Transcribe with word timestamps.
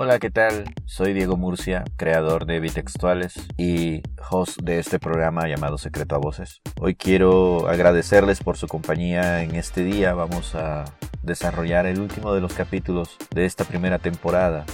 Hola, 0.00 0.20
¿qué 0.20 0.30
tal? 0.30 0.72
Soy 0.84 1.12
Diego 1.12 1.36
Murcia, 1.36 1.82
creador 1.96 2.46
de 2.46 2.60
Bitextuales 2.60 3.34
y 3.56 4.00
host 4.30 4.60
de 4.62 4.78
este 4.78 5.00
programa 5.00 5.48
llamado 5.48 5.76
Secreto 5.76 6.14
a 6.14 6.18
Voces. 6.18 6.60
Hoy 6.80 6.94
quiero 6.94 7.68
agradecerles 7.68 8.38
por 8.38 8.56
su 8.56 8.68
compañía 8.68 9.42
en 9.42 9.56
este 9.56 9.82
día. 9.82 10.14
Vamos 10.14 10.54
a 10.54 10.84
desarrollar 11.24 11.86
el 11.86 11.98
último 11.98 12.32
de 12.32 12.40
los 12.40 12.52
capítulos 12.52 13.16
de 13.34 13.44
esta 13.44 13.64
primera 13.64 13.98
temporada. 13.98 14.64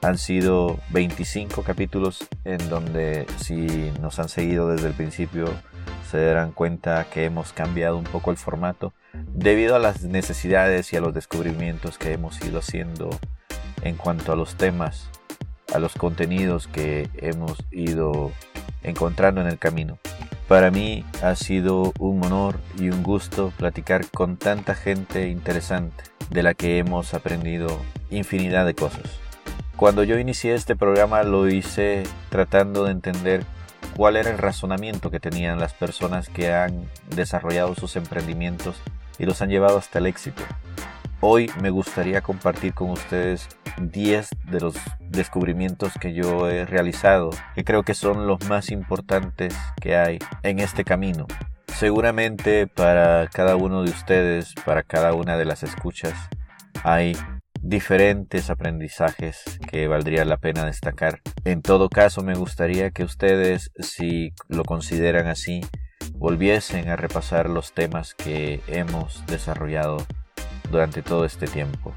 Han 0.00 0.16
sido 0.16 0.78
25 0.90 1.64
capítulos 1.64 2.28
en 2.44 2.68
donde 2.68 3.26
si 3.38 3.90
nos 4.00 4.20
han 4.20 4.28
seguido 4.28 4.68
desde 4.68 4.86
el 4.86 4.94
principio 4.94 5.46
se 6.08 6.24
darán 6.24 6.52
cuenta 6.52 7.04
que 7.12 7.24
hemos 7.24 7.52
cambiado 7.52 7.98
un 7.98 8.04
poco 8.04 8.30
el 8.30 8.36
formato 8.36 8.92
debido 9.34 9.74
a 9.74 9.80
las 9.80 10.04
necesidades 10.04 10.92
y 10.92 10.96
a 10.96 11.00
los 11.00 11.14
descubrimientos 11.14 11.98
que 11.98 12.12
hemos 12.12 12.40
ido 12.44 12.60
haciendo 12.60 13.10
en 13.82 13.96
cuanto 13.96 14.32
a 14.32 14.36
los 14.36 14.54
temas, 14.56 15.08
a 15.72 15.78
los 15.78 15.94
contenidos 15.94 16.66
que 16.66 17.08
hemos 17.14 17.58
ido 17.70 18.32
encontrando 18.82 19.40
en 19.40 19.46
el 19.46 19.58
camino. 19.58 19.98
Para 20.48 20.70
mí 20.70 21.04
ha 21.22 21.34
sido 21.34 21.92
un 21.98 22.24
honor 22.24 22.58
y 22.78 22.90
un 22.90 23.02
gusto 23.02 23.52
platicar 23.56 24.06
con 24.10 24.36
tanta 24.36 24.74
gente 24.74 25.28
interesante 25.28 26.04
de 26.30 26.42
la 26.42 26.54
que 26.54 26.78
hemos 26.78 27.14
aprendido 27.14 27.80
infinidad 28.10 28.66
de 28.66 28.74
cosas. 28.74 29.02
Cuando 29.76 30.04
yo 30.04 30.18
inicié 30.18 30.54
este 30.54 30.76
programa 30.76 31.22
lo 31.22 31.48
hice 31.48 32.04
tratando 32.28 32.84
de 32.84 32.92
entender 32.92 33.44
cuál 33.96 34.16
era 34.16 34.30
el 34.30 34.38
razonamiento 34.38 35.10
que 35.10 35.20
tenían 35.20 35.58
las 35.58 35.74
personas 35.74 36.28
que 36.28 36.52
han 36.52 36.88
desarrollado 37.14 37.74
sus 37.74 37.96
emprendimientos 37.96 38.76
y 39.18 39.26
los 39.26 39.42
han 39.42 39.50
llevado 39.50 39.78
hasta 39.78 39.98
el 39.98 40.06
éxito. 40.06 40.42
Hoy 41.24 41.48
me 41.60 41.70
gustaría 41.70 42.20
compartir 42.20 42.74
con 42.74 42.90
ustedes 42.90 43.48
10 43.80 44.28
de 44.50 44.58
los 44.58 44.74
descubrimientos 44.98 45.92
que 46.00 46.14
yo 46.14 46.50
he 46.50 46.66
realizado, 46.66 47.30
que 47.54 47.62
creo 47.62 47.84
que 47.84 47.94
son 47.94 48.26
los 48.26 48.44
más 48.48 48.72
importantes 48.72 49.54
que 49.80 49.94
hay 49.94 50.18
en 50.42 50.58
este 50.58 50.82
camino. 50.82 51.28
Seguramente 51.68 52.66
para 52.66 53.28
cada 53.28 53.54
uno 53.54 53.84
de 53.84 53.90
ustedes, 53.92 54.52
para 54.66 54.82
cada 54.82 55.14
una 55.14 55.36
de 55.36 55.44
las 55.44 55.62
escuchas, 55.62 56.14
hay 56.82 57.16
diferentes 57.60 58.50
aprendizajes 58.50 59.60
que 59.70 59.86
valdría 59.86 60.24
la 60.24 60.38
pena 60.38 60.66
destacar. 60.66 61.20
En 61.44 61.62
todo 61.62 61.88
caso, 61.88 62.24
me 62.24 62.34
gustaría 62.34 62.90
que 62.90 63.04
ustedes, 63.04 63.70
si 63.78 64.32
lo 64.48 64.64
consideran 64.64 65.28
así, 65.28 65.60
volviesen 66.14 66.88
a 66.88 66.96
repasar 66.96 67.48
los 67.48 67.72
temas 67.74 68.14
que 68.14 68.60
hemos 68.66 69.24
desarrollado 69.26 70.04
durante 70.72 71.02
todo 71.02 71.24
este 71.24 71.46
tiempo. 71.46 71.94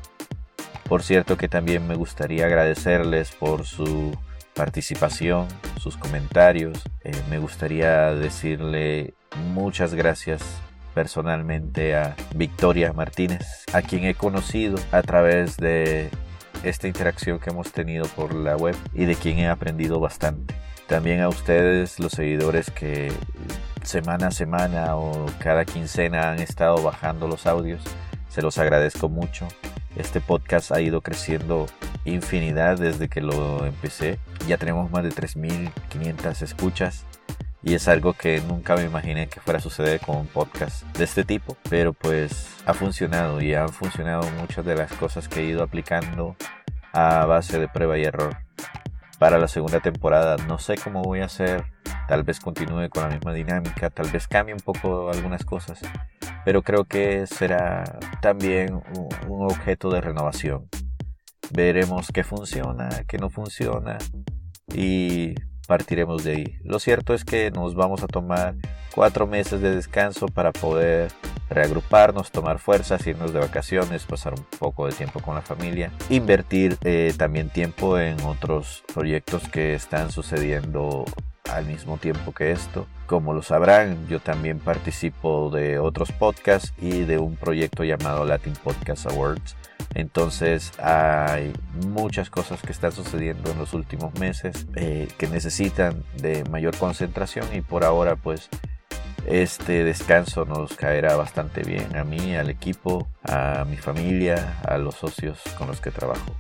Por 0.88 1.02
cierto 1.02 1.36
que 1.38 1.48
también 1.48 1.88
me 1.88 1.96
gustaría 1.96 2.46
agradecerles 2.46 3.32
por 3.32 3.66
su 3.66 4.16
participación, 4.54 5.48
sus 5.80 5.98
comentarios. 5.98 6.84
Eh, 7.04 7.12
me 7.30 7.40
gustaría 7.40 8.14
decirle 8.14 9.16
muchas 9.54 9.96
gracias 9.96 10.44
personalmente 10.94 11.96
a 11.96 12.16
Victoria 12.36 12.94
Martínez, 12.94 13.66
a 13.74 13.82
quien 13.82 14.06
he 14.06 14.14
conocido 14.14 14.78
a 14.92 15.02
través 15.02 15.58
de 15.58 16.10
esta 16.64 16.88
interacción 16.88 17.40
que 17.40 17.50
hemos 17.50 17.72
tenido 17.72 18.06
por 18.10 18.34
la 18.34 18.56
web 18.56 18.76
y 18.94 19.06
de 19.06 19.16
quien 19.16 19.40
he 19.40 19.48
aprendido 19.48 20.00
bastante. 20.00 20.56
También 20.88 21.22
a 21.22 21.30
ustedes, 21.30 22.00
los 22.00 22.12
seguidores 22.12 22.70
que 22.70 23.12
semana 23.84 24.28
a 24.28 24.32
semana 24.32 24.96
o 24.96 25.26
cada 25.40 25.66
quincena 25.66 26.32
han 26.32 26.40
estado 26.40 26.82
bajando 26.82 27.28
los 27.28 27.46
audios, 27.46 27.82
se 28.36 28.42
los 28.42 28.58
agradezco 28.58 29.08
mucho. 29.08 29.48
Este 29.96 30.20
podcast 30.20 30.74
ha 30.74 30.82
ido 30.82 31.00
creciendo 31.00 31.68
infinidad 32.04 32.78
desde 32.78 33.08
que 33.08 33.22
lo 33.22 33.66
empecé. 33.66 34.20
Ya 34.46 34.58
tenemos 34.58 34.92
más 34.92 35.04
de 35.04 35.12
3.500 35.12 36.42
escuchas 36.42 37.06
y 37.64 37.76
es 37.76 37.88
algo 37.88 38.12
que 38.12 38.42
nunca 38.42 38.76
me 38.76 38.84
imaginé 38.84 39.28
que 39.28 39.40
fuera 39.40 39.60
a 39.60 39.62
suceder 39.62 40.02
con 40.02 40.18
un 40.18 40.28
podcast 40.28 40.84
de 40.98 41.06
este 41.06 41.24
tipo. 41.24 41.56
Pero 41.70 41.94
pues 41.94 42.50
ha 42.66 42.74
funcionado 42.74 43.42
y 43.42 43.54
han 43.54 43.70
funcionado 43.70 44.30
muchas 44.32 44.66
de 44.66 44.76
las 44.76 44.92
cosas 44.92 45.30
que 45.30 45.40
he 45.40 45.46
ido 45.46 45.64
aplicando 45.64 46.36
a 46.92 47.26
base 47.26 47.58
de 47.58 47.70
prueba 47.70 47.98
y 47.98 48.04
error. 48.04 48.36
Para 49.18 49.38
la 49.38 49.48
segunda 49.48 49.80
temporada 49.80 50.36
no 50.46 50.60
sé 50.60 50.76
cómo 50.76 51.04
voy 51.04 51.22
a 51.22 51.26
hacer. 51.26 51.64
Tal 52.10 52.24
vez 52.24 52.42
continúe 52.42 52.90
con 52.90 53.04
la 53.04 53.16
misma 53.16 53.32
dinámica, 53.32 53.90
tal 53.90 54.12
vez 54.12 54.28
cambie 54.28 54.54
un 54.54 54.60
poco 54.60 55.10
algunas 55.10 55.46
cosas 55.46 55.80
pero 56.46 56.62
creo 56.62 56.86
que 56.86 57.26
será 57.26 57.84
también 58.22 58.82
un 59.28 59.46
objeto 59.46 59.90
de 59.90 60.00
renovación. 60.00 60.70
Veremos 61.52 62.10
qué 62.14 62.24
funciona, 62.24 62.90
qué 63.08 63.18
no 63.18 63.30
funciona 63.30 63.98
y 64.74 65.34
partiremos 65.68 66.24
de 66.24 66.32
ahí. 66.32 66.58
Lo 66.64 66.80
cierto 66.80 67.14
es 67.14 67.26
que 67.26 67.50
nos 67.50 67.76
vamos 67.76 68.04
a 68.04 68.08
tomar 68.08 68.56
cuatro 68.94 69.26
meses 69.26 69.60
de 69.62 69.76
descanso 69.76 70.28
para 70.28 70.52
poder 70.52 71.12
reagruparnos, 71.50 72.32
tomar 72.32 72.60
fuerzas, 72.60 73.06
irnos 73.08 73.34
de 73.34 73.40
vacaciones, 73.40 74.04
pasar 74.04 74.34
un 74.34 74.46
poco 74.60 74.88
de 74.88 74.94
tiempo 74.94 75.20
con 75.20 75.36
la 75.36 75.42
familia, 75.42 75.92
invertir 76.10 76.78
eh, 76.84 77.14
también 77.18 77.50
tiempo 77.50 78.00
en 78.00 78.20
otros 78.22 78.84
proyectos 78.94 79.48
que 79.48 79.74
están 79.74 80.12
sucediendo 80.12 81.06
al 81.52 81.66
mismo 81.66 81.98
tiempo 81.98 82.34
que 82.34 82.52
esto. 82.52 82.88
Como 83.06 83.34
lo 83.34 83.44
sabrán, 83.44 84.08
yo 84.08 84.20
también 84.20 84.60
participo 84.60 85.52
de 85.52 85.78
otros 85.80 86.12
podcasts 86.12 86.74
y 86.80 87.02
de 87.02 87.20
un 87.20 87.36
proyecto 87.36 87.84
llamado 87.84 88.26
Latin 88.26 88.54
Podcast 88.64 89.06
Awards. 89.12 89.56
Entonces 89.94 90.72
hay 90.80 91.54
muchas 91.88 92.30
cosas 92.30 92.62
que 92.62 92.72
están 92.72 92.92
sucediendo 92.92 93.52
en 93.52 93.60
los 93.60 93.74
últimos 93.74 94.18
meses 94.20 94.66
eh, 94.76 95.08
que 95.18 95.28
necesitan 95.28 96.04
de 96.18 96.44
mayor 96.46 96.76
concentración 96.78 97.48
y 97.54 97.62
por 97.62 97.84
ahora 97.84 98.16
pues 98.16 98.50
este 99.28 99.84
descanso 99.84 100.46
nos 100.46 100.76
caerá 100.76 101.16
bastante 101.16 101.64
bien 101.64 101.96
a 101.96 102.04
mí, 102.04 102.36
al 102.36 102.50
equipo, 102.50 103.08
a 103.24 103.66
mi 103.70 103.78
familia, 103.78 104.60
a 104.68 104.78
los 104.78 104.96
socios 104.96 105.40
con 105.58 105.68
los 105.68 105.82
que 105.82 105.92
trabajo. 105.92 106.36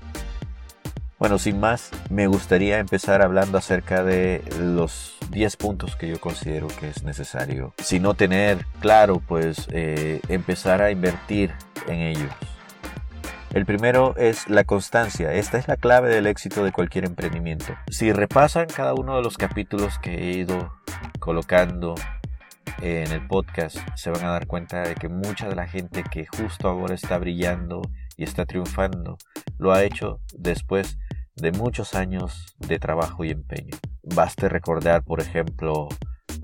Bueno, 1.17 1.39
sin 1.39 1.59
más, 1.59 1.91
me 2.09 2.27
gustaría 2.27 2.77
empezar 2.77 3.21
hablando 3.21 3.57
acerca 3.57 4.03
de 4.03 4.43
los 4.59 5.17
10 5.31 5.55
puntos 5.55 5.95
que 5.95 6.09
yo 6.09 6.19
considero 6.19 6.67
que 6.67 6.89
es 6.89 7.03
necesario. 7.03 7.73
Si 7.77 8.01
no 8.01 8.15
tener 8.15 8.65
claro, 8.81 9.21
pues 9.25 9.67
eh, 9.71 10.19
empezar 10.27 10.81
a 10.81 10.91
invertir 10.91 11.53
en 11.87 12.01
ellos. 12.01 12.31
El 13.53 13.65
primero 13.65 14.13
es 14.17 14.49
la 14.49 14.65
constancia. 14.65 15.31
Esta 15.31 15.57
es 15.57 15.69
la 15.69 15.77
clave 15.77 16.09
del 16.09 16.27
éxito 16.27 16.65
de 16.65 16.73
cualquier 16.73 17.05
emprendimiento. 17.05 17.73
Si 17.89 18.11
repasan 18.11 18.67
cada 18.67 18.93
uno 18.93 19.15
de 19.15 19.21
los 19.23 19.37
capítulos 19.37 19.97
que 19.99 20.13
he 20.13 20.37
ido 20.37 20.73
colocando 21.19 21.95
en 22.81 23.11
el 23.11 23.25
podcast, 23.27 23.77
se 23.95 24.09
van 24.09 24.25
a 24.25 24.31
dar 24.31 24.47
cuenta 24.47 24.81
de 24.81 24.95
que 24.95 25.09
mucha 25.09 25.47
de 25.47 25.55
la 25.55 25.67
gente 25.67 26.03
que 26.03 26.25
justo 26.25 26.67
ahora 26.67 26.95
está 26.95 27.17
brillando 27.17 27.81
y 28.17 28.23
está 28.23 28.45
triunfando, 28.45 29.17
lo 29.57 29.73
ha 29.73 29.83
hecho 29.83 30.19
después 30.37 30.97
de 31.35 31.51
muchos 31.51 31.95
años 31.95 32.55
de 32.59 32.79
trabajo 32.79 33.23
y 33.23 33.31
empeño. 33.31 33.75
Baste 34.03 34.49
recordar, 34.49 35.03
por 35.03 35.19
ejemplo, 35.19 35.89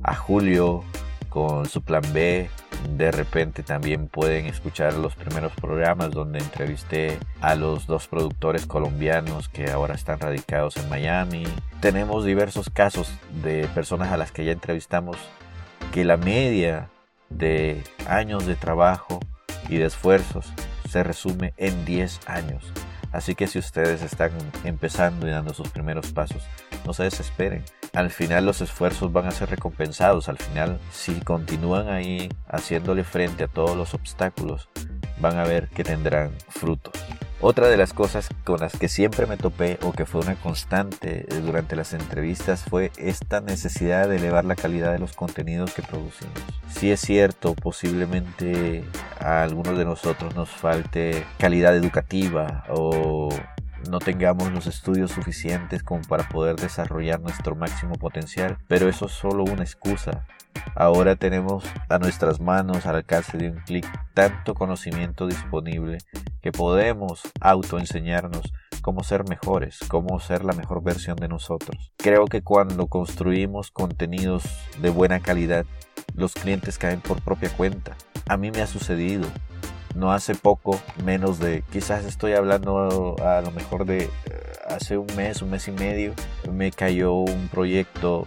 a 0.04 0.16
Julio 0.16 0.84
con 1.30 1.66
su 1.66 1.82
plan 1.82 2.04
B. 2.14 2.50
De 2.98 3.12
repente 3.12 3.64
también 3.64 4.08
pueden 4.08 4.48
escuchar 4.48 4.96
los 4.96 5.16
primeros 5.16 5.53
programas 5.53 6.12
donde 6.12 6.40
entrevisté 6.40 7.20
a 7.40 7.56
los 7.56 7.88
dos 7.88 8.08
productores 8.08 8.66
colombianos 8.66 9.48
que 9.48 9.70
ahora 9.72 9.96
están 9.96 10.20
radicados 10.20 10.78
en 10.78 10.90
Miami. 10.90 11.44
Tenemos 11.80 12.26
diversos 12.26 12.70
casos 12.70 13.14
de 13.44 13.68
personas 13.74 14.12
a 14.12 14.18
las 14.18 14.32
que 14.32 14.46
ya 14.46 14.52
entrevistamos 14.52 15.18
que 15.91 16.06
la 16.06 16.16
media 16.16 16.90
de 17.29 17.84
años 18.07 18.46
de 18.46 18.56
trabajo 18.56 19.19
y 19.68 19.78
de 19.78 19.85
esfuerzos 19.85 20.52
se 20.90 21.03
resume 21.03 21.53
en 21.57 21.84
10 21.85 22.22
años. 22.28 22.72
Así 23.12 23.35
que 23.35 23.47
si 23.47 23.59
ustedes 23.59 24.02
están 24.02 24.31
empezando 24.64 25.28
y 25.28 25.32
dando 25.32 25.53
sus 25.53 25.70
primeros 25.70 26.14
pasos, 26.14 26.43
no 26.85 26.93
se 26.93 27.03
desesperen. 27.03 27.66
Al 27.93 28.09
final 28.09 28.46
los 28.46 28.61
esfuerzos 28.61 29.11
van 29.11 29.26
a 29.26 29.32
ser 29.32 29.49
recompensados. 29.49 30.29
Al 30.29 30.38
final, 30.38 30.79
si 30.91 31.20
continúan 31.20 31.90
ahí 31.90 32.29
haciéndole 32.47 33.03
frente 33.03 33.43
a 33.43 33.47
todos 33.47 33.76
los 33.76 33.93
obstáculos, 33.93 34.70
van 35.20 35.38
a 35.38 35.43
ver 35.43 35.67
que 35.67 35.84
tendrán 35.84 36.32
frutos. 36.47 36.93
Otra 37.43 37.70
de 37.70 37.78
las 37.78 37.91
cosas 37.91 38.29
con 38.43 38.59
las 38.59 38.78
que 38.78 38.88
siempre 38.88 39.26
me 39.26 39.35
topé 39.35 39.79
o 39.82 39.93
que 39.93 40.05
fue 40.05 40.22
una 40.22 40.35
constante 40.35 41.26
durante 41.43 41.76
las 41.76 41.91
entrevistas 41.93 42.64
fue 42.64 42.91
esta 42.97 43.41
necesidad 43.41 44.08
de 44.08 44.17
elevar 44.17 44.46
la 44.46 44.55
calidad 44.55 44.91
de 44.91 44.99
los 44.99 45.14
contenidos 45.14 45.73
que 45.73 45.82
producimos. 45.82 46.40
Si 46.70 46.91
es 46.91 46.99
cierto, 46.99 47.55
posiblemente 47.55 48.84
a 49.20 49.41
algunos 49.41 49.76
de 49.76 49.85
nosotros 49.85 50.35
nos 50.35 50.49
falte 50.49 51.26
calidad 51.40 51.76
educativa 51.76 52.64
o 52.70 53.29
no 53.90 53.97
tengamos 53.97 54.52
los 54.52 54.67
estudios 54.67 55.09
suficientes 55.09 55.82
como 55.82 56.03
para 56.03 56.29
poder 56.29 56.58
desarrollar 56.58 57.22
nuestro 57.22 57.55
máximo 57.55 57.96
potencial, 57.96 58.59
pero 58.67 58.88
eso 58.88 59.08
es 59.08 59.14
solo 59.14 59.43
una 59.43 59.64
excusa. 59.64 60.28
Ahora 60.76 61.16
tenemos 61.16 61.64
a 61.90 62.00
nuestras 62.00 62.40
manos, 62.40 62.86
al 62.86 62.96
alcance 62.96 63.38
de 63.38 63.50
un 63.50 63.58
clic, 63.59 63.86
tanto 64.14 64.53
conocimiento 64.53 65.28
disponible 65.28 65.98
que 66.42 66.52
podemos 66.52 67.22
autoenseñarnos 67.40 68.52
cómo 68.82 69.03
ser 69.03 69.28
mejores, 69.28 69.80
cómo 69.88 70.20
ser 70.20 70.44
la 70.44 70.53
mejor 70.53 70.84
versión 70.84 71.16
de 71.18 71.28
nosotros. 71.28 71.92
Creo 71.98 72.26
que 72.26 72.42
cuando 72.42 72.88
construimos 72.88 73.72
contenidos 73.72 74.44
de 74.82 74.90
buena 74.90 75.20
calidad, 75.20 75.66
los 76.16 76.34
clientes 76.34 76.78
caen 76.78 77.02
por 77.02 77.22
propia 77.22 77.50
cuenta. 77.50 77.96
A 78.28 78.38
mí 78.38 78.52
me 78.52 78.62
ha 78.62 78.68
sucedido. 78.68 79.28
No 79.96 80.14
hace 80.14 80.36
poco, 80.36 80.80
menos 81.03 81.40
de, 81.40 81.64
quizás 81.72 82.06
estoy 82.06 82.34
hablando 82.34 83.16
a 83.22 83.42
lo 83.42 83.52
mejor 83.52 83.86
de 83.86 84.03
eh, 84.03 84.09
hace 84.68 84.98
un 84.98 85.08
mes, 85.18 85.42
un 85.42 85.50
mes 85.50 85.68
y 85.68 85.72
medio, 85.72 86.14
me 86.50 86.72
cayó 86.72 87.14
un 87.14 87.50
proyecto 87.50 88.26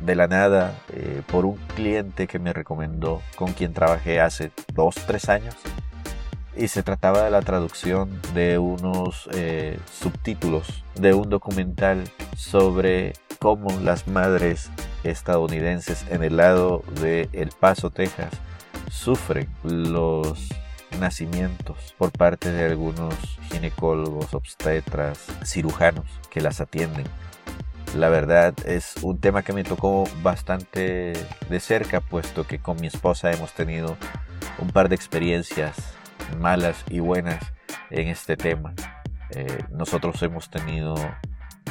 de 0.00 0.14
la 0.14 0.26
nada 0.26 0.78
eh, 0.92 1.22
por 1.26 1.44
un 1.44 1.56
cliente 1.74 2.26
que 2.26 2.38
me 2.38 2.52
recomendó, 2.52 3.22
con 3.36 3.52
quien 3.52 3.72
trabajé 3.72 4.20
hace 4.20 4.52
dos, 4.74 4.94
tres 5.06 5.28
años. 5.28 5.54
Y 6.56 6.68
se 6.68 6.82
trataba 6.82 7.22
de 7.22 7.30
la 7.30 7.42
traducción 7.42 8.20
de 8.34 8.58
unos 8.58 9.28
eh, 9.34 9.78
subtítulos 9.92 10.84
de 10.94 11.12
un 11.12 11.28
documental 11.28 12.04
sobre 12.36 13.12
cómo 13.38 13.68
las 13.80 14.08
madres 14.08 14.70
estadounidenses 15.04 16.06
en 16.10 16.22
el 16.22 16.38
lado 16.38 16.82
de 17.00 17.28
El 17.32 17.50
Paso, 17.50 17.90
Texas, 17.90 18.32
sufren 18.90 19.48
los 19.62 20.48
nacimientos 20.98 21.94
por 21.98 22.10
parte 22.10 22.50
de 22.50 22.64
algunos 22.64 23.14
ginecólogos, 23.50 24.32
obstetras, 24.34 25.18
cirujanos 25.44 26.06
que 26.30 26.40
las 26.40 26.60
atienden 26.60 27.04
la 27.96 28.08
verdad 28.08 28.54
es 28.66 28.94
un 29.02 29.18
tema 29.18 29.42
que 29.42 29.52
me 29.52 29.64
tocó 29.64 30.04
bastante 30.22 31.12
de 31.48 31.60
cerca, 31.60 32.00
puesto 32.00 32.46
que 32.46 32.58
con 32.58 32.80
mi 32.80 32.86
esposa 32.86 33.32
hemos 33.32 33.52
tenido 33.52 33.96
un 34.58 34.68
par 34.68 34.88
de 34.88 34.94
experiencias 34.94 35.76
malas 36.38 36.84
y 36.90 37.00
buenas 37.00 37.52
en 37.90 38.08
este 38.08 38.36
tema. 38.36 38.74
Eh, 39.30 39.64
nosotros 39.70 40.22
hemos 40.22 40.50
tenido 40.50 40.94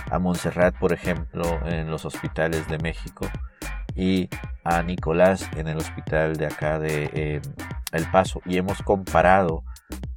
a 0.10 0.19
Montserrat, 0.19 0.75
por 0.77 0.94
ejemplo, 0.94 1.44
en 1.66 1.89
los 1.89 2.06
hospitales 2.06 2.68
de 2.68 2.77
México 2.80 3.27
y 3.95 4.30
a 4.63 4.81
Nicolás 4.83 5.48
en 5.56 5.68
el 5.68 5.77
hospital 5.77 6.36
de 6.36 6.48
acá 6.48 6.80
de 6.80 7.10
eh, 7.13 7.42
El 7.92 8.10
Paso 8.12 8.42
y 8.45 8.57
hemos 8.57 8.81
comparado 8.81 9.63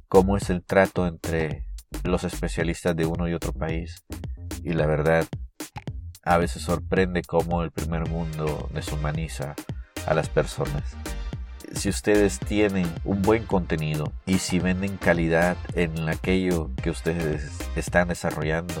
cómo 0.07 0.37
es 0.37 0.49
el 0.49 0.63
trato 0.63 1.07
entre 1.07 1.65
los 2.03 2.23
especialistas 2.23 2.95
de 2.95 3.05
uno 3.05 3.27
y 3.27 3.33
otro 3.33 3.53
país 3.53 4.03
y 4.63 4.73
la 4.73 4.85
verdad 4.85 5.25
a 6.29 6.37
veces 6.37 6.61
sorprende 6.61 7.23
cómo 7.23 7.63
el 7.63 7.71
primer 7.71 8.07
mundo 8.07 8.69
deshumaniza 8.71 9.55
a 10.05 10.13
las 10.13 10.29
personas. 10.29 10.83
Si 11.73 11.89
ustedes 11.89 12.37
tienen 12.37 12.85
un 13.03 13.23
buen 13.23 13.47
contenido 13.47 14.13
y 14.27 14.37
si 14.37 14.59
venden 14.59 14.97
calidad 14.97 15.57
en 15.73 16.07
aquello 16.07 16.69
que 16.83 16.91
ustedes 16.91 17.57
están 17.75 18.09
desarrollando, 18.09 18.75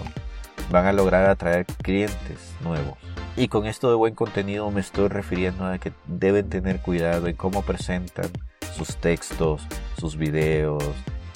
van 0.69 0.85
a 0.85 0.93
lograr 0.93 1.27
atraer 1.27 1.65
clientes 1.81 2.53
nuevos. 2.61 2.99
Y 3.35 3.47
con 3.47 3.65
esto 3.65 3.89
de 3.89 3.95
buen 3.95 4.13
contenido 4.13 4.69
me 4.69 4.81
estoy 4.81 5.07
refiriendo 5.07 5.65
a 5.65 5.79
que 5.79 5.91
deben 6.05 6.49
tener 6.49 6.81
cuidado 6.81 7.25
en 7.25 7.35
cómo 7.35 7.63
presentan 7.63 8.29
sus 8.77 8.95
textos, 8.97 9.63
sus 9.97 10.17
videos, 10.17 10.83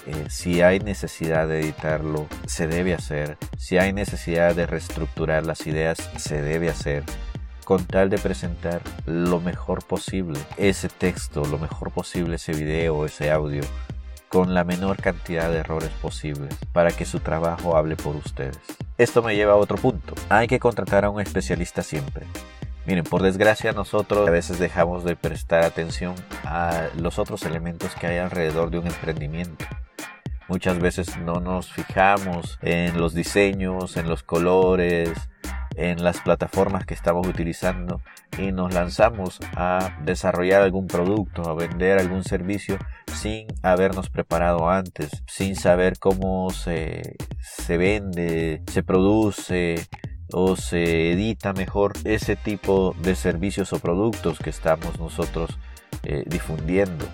eh, 0.05 0.25
si 0.29 0.61
hay 0.61 0.79
necesidad 0.79 1.47
de 1.47 1.61
editarlo, 1.61 2.27
se 2.45 2.67
debe 2.67 2.93
hacer. 2.93 3.37
Si 3.57 3.77
hay 3.77 3.93
necesidad 3.93 4.55
de 4.55 4.65
reestructurar 4.65 5.45
las 5.45 5.65
ideas, 5.67 6.09
se 6.17 6.41
debe 6.41 6.69
hacer 6.69 7.03
con 7.63 7.85
tal 7.85 8.09
de 8.09 8.17
presentar 8.17 8.81
lo 9.05 9.39
mejor 9.39 9.85
posible 9.85 10.39
ese 10.57 10.89
texto, 10.89 11.45
lo 11.45 11.57
mejor 11.57 11.91
posible 11.91 12.35
ese 12.35 12.53
video, 12.53 13.05
ese 13.05 13.31
audio, 13.31 13.63
con 14.27 14.53
la 14.53 14.63
menor 14.63 14.97
cantidad 14.97 15.49
de 15.49 15.59
errores 15.59 15.91
posibles 16.01 16.53
para 16.73 16.91
que 16.91 17.05
su 17.05 17.19
trabajo 17.19 17.77
hable 17.77 17.95
por 17.95 18.15
ustedes. 18.15 18.59
Esto 18.97 19.21
me 19.23 19.35
lleva 19.35 19.53
a 19.53 19.57
otro 19.57 19.77
punto. 19.77 20.13
Hay 20.29 20.47
que 20.47 20.59
contratar 20.59 21.05
a 21.05 21.09
un 21.09 21.21
especialista 21.21 21.83
siempre. 21.83 22.25
Miren, 22.85 23.05
por 23.05 23.21
desgracia 23.21 23.71
nosotros 23.71 24.27
a 24.27 24.31
veces 24.31 24.59
dejamos 24.59 25.05
de 25.05 25.15
prestar 25.15 25.63
atención 25.63 26.15
a 26.43 26.89
los 26.97 27.17
otros 27.17 27.43
elementos 27.43 27.95
que 27.95 28.07
hay 28.07 28.17
alrededor 28.17 28.71
de 28.71 28.79
un 28.79 28.87
emprendimiento. 28.87 29.65
Muchas 30.47 30.79
veces 30.79 31.17
no 31.17 31.35
nos 31.35 31.71
fijamos 31.71 32.59
en 32.61 32.97
los 32.97 33.13
diseños, 33.13 33.97
en 33.97 34.09
los 34.09 34.23
colores, 34.23 35.11
en 35.75 36.03
las 36.03 36.21
plataformas 36.21 36.85
que 36.85 36.93
estamos 36.93 37.27
utilizando 37.27 38.01
y 38.37 38.51
nos 38.51 38.73
lanzamos 38.73 39.39
a 39.55 39.97
desarrollar 40.03 40.61
algún 40.61 40.87
producto, 40.87 41.49
a 41.49 41.55
vender 41.55 41.99
algún 41.99 42.23
servicio 42.23 42.77
sin 43.13 43.47
habernos 43.61 44.09
preparado 44.09 44.69
antes, 44.69 45.23
sin 45.27 45.55
saber 45.55 45.97
cómo 45.99 46.49
se, 46.49 47.15
se 47.39 47.77
vende, 47.77 48.63
se 48.71 48.83
produce 48.83 49.87
o 50.31 50.55
se 50.55 51.11
edita 51.11 51.53
mejor 51.53 51.93
ese 52.05 52.35
tipo 52.35 52.95
de 53.01 53.15
servicios 53.15 53.71
o 53.73 53.79
productos 53.79 54.39
que 54.39 54.49
estamos 54.49 54.99
nosotros 54.99 55.57
eh, 56.03 56.23
difundiendo. 56.25 57.05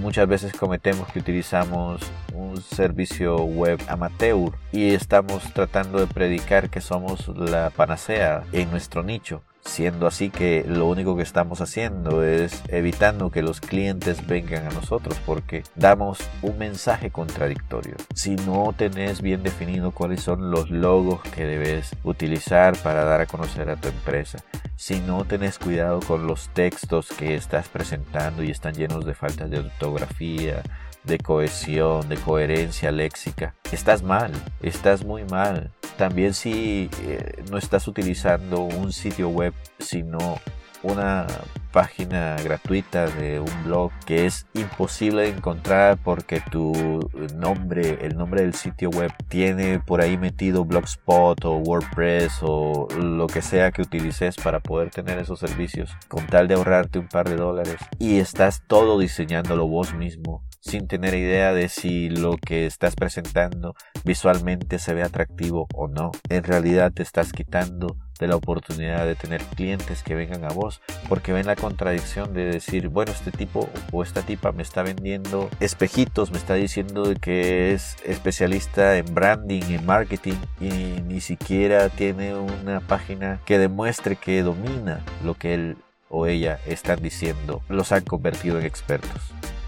Muchas 0.00 0.28
veces 0.28 0.52
cometemos 0.52 1.10
que 1.12 1.18
utilizamos 1.18 2.02
un 2.34 2.60
servicio 2.60 3.36
web 3.36 3.80
amateur 3.88 4.52
y 4.72 4.94
estamos 4.94 5.52
tratando 5.54 5.98
de 5.98 6.06
predicar 6.06 6.70
que 6.70 6.80
somos 6.80 7.28
la 7.28 7.70
panacea 7.70 8.44
en 8.52 8.70
nuestro 8.70 9.02
nicho 9.02 9.42
siendo 9.66 10.06
así 10.06 10.30
que 10.30 10.64
lo 10.66 10.86
único 10.86 11.16
que 11.16 11.22
estamos 11.22 11.60
haciendo 11.60 12.22
es 12.22 12.62
evitando 12.68 13.30
que 13.30 13.42
los 13.42 13.60
clientes 13.60 14.26
vengan 14.26 14.66
a 14.66 14.70
nosotros 14.70 15.18
porque 15.26 15.64
damos 15.74 16.18
un 16.42 16.58
mensaje 16.58 17.10
contradictorio. 17.10 17.96
Si 18.14 18.36
no 18.36 18.74
tenés 18.76 19.20
bien 19.20 19.42
definido 19.42 19.90
cuáles 19.90 20.22
son 20.22 20.50
los 20.50 20.70
logos 20.70 21.20
que 21.22 21.44
debes 21.44 21.94
utilizar 22.04 22.76
para 22.78 23.04
dar 23.04 23.20
a 23.20 23.26
conocer 23.26 23.68
a 23.68 23.76
tu 23.76 23.88
empresa, 23.88 24.38
si 24.76 25.00
no 25.00 25.24
tenés 25.24 25.58
cuidado 25.58 26.00
con 26.00 26.26
los 26.26 26.48
textos 26.50 27.08
que 27.08 27.34
estás 27.34 27.68
presentando 27.68 28.42
y 28.42 28.50
están 28.50 28.74
llenos 28.74 29.04
de 29.04 29.14
faltas 29.14 29.50
de 29.50 29.58
ortografía, 29.58 30.62
de 31.04 31.18
cohesión, 31.18 32.08
de 32.08 32.16
coherencia 32.16 32.90
léxica, 32.90 33.54
estás 33.72 34.02
mal, 34.02 34.32
estás 34.60 35.04
muy 35.04 35.24
mal. 35.24 35.70
También 35.96 36.34
si 36.34 36.90
eh, 37.02 37.42
no 37.50 37.58
estás 37.58 37.88
utilizando 37.88 38.62
un 38.62 38.92
sitio 38.92 39.28
web, 39.28 39.54
sino 39.78 40.38
una 40.82 41.26
página 41.72 42.36
gratuita 42.42 43.06
de 43.06 43.40
un 43.40 43.64
blog 43.64 43.92
que 44.06 44.24
es 44.24 44.46
imposible 44.54 45.28
encontrar 45.28 45.98
porque 46.02 46.40
tu 46.50 47.00
nombre, 47.34 47.98
el 48.02 48.16
nombre 48.16 48.42
del 48.42 48.54
sitio 48.54 48.90
web 48.90 49.12
tiene 49.28 49.80
por 49.80 50.00
ahí 50.00 50.16
metido 50.16 50.64
Blogspot 50.64 51.44
o 51.44 51.56
WordPress 51.56 52.38
o 52.42 52.88
lo 52.98 53.26
que 53.26 53.42
sea 53.42 53.72
que 53.72 53.82
utilices 53.82 54.36
para 54.36 54.60
poder 54.60 54.90
tener 54.90 55.18
esos 55.18 55.38
servicios. 55.38 55.90
Con 56.08 56.26
tal 56.26 56.48
de 56.48 56.54
ahorrarte 56.54 56.98
un 56.98 57.08
par 57.08 57.28
de 57.28 57.36
dólares 57.36 57.76
y 57.98 58.18
estás 58.18 58.62
todo 58.66 58.98
diseñándolo 58.98 59.66
vos 59.66 59.92
mismo 59.94 60.44
sin 60.66 60.88
tener 60.88 61.14
idea 61.14 61.52
de 61.52 61.68
si 61.68 62.08
lo 62.10 62.36
que 62.36 62.66
estás 62.66 62.96
presentando 62.96 63.74
visualmente 64.04 64.78
se 64.78 64.94
ve 64.94 65.02
atractivo 65.02 65.68
o 65.74 65.88
no. 65.88 66.10
En 66.28 66.44
realidad 66.44 66.92
te 66.92 67.02
estás 67.02 67.32
quitando 67.32 67.96
de 68.18 68.28
la 68.28 68.36
oportunidad 68.36 69.06
de 69.06 69.14
tener 69.14 69.42
clientes 69.42 70.02
que 70.02 70.14
vengan 70.14 70.44
a 70.44 70.48
vos 70.48 70.80
porque 71.08 71.32
ven 71.32 71.46
la 71.46 71.56
contradicción 71.56 72.32
de 72.32 72.46
decir 72.46 72.88
bueno 72.88 73.12
este 73.12 73.30
tipo 73.30 73.68
o 73.92 74.02
esta 74.02 74.22
tipa 74.22 74.52
me 74.52 74.62
está 74.62 74.82
vendiendo 74.82 75.50
espejitos 75.60 76.30
me 76.30 76.38
está 76.38 76.54
diciendo 76.54 77.12
que 77.20 77.74
es 77.74 77.96
especialista 78.06 78.96
en 78.96 79.14
branding 79.14 79.64
en 79.68 79.84
marketing 79.84 80.38
y 80.60 81.02
ni 81.02 81.20
siquiera 81.20 81.90
tiene 81.90 82.34
una 82.34 82.80
página 82.80 83.40
que 83.44 83.58
demuestre 83.58 84.16
que 84.16 84.42
domina 84.42 85.00
lo 85.22 85.34
que 85.34 85.52
él 85.52 85.76
o 86.08 86.26
ella 86.26 86.58
están 86.66 87.02
diciendo 87.02 87.60
los 87.68 87.92
han 87.92 88.04
convertido 88.04 88.58
en 88.58 88.64
expertos 88.64 89.20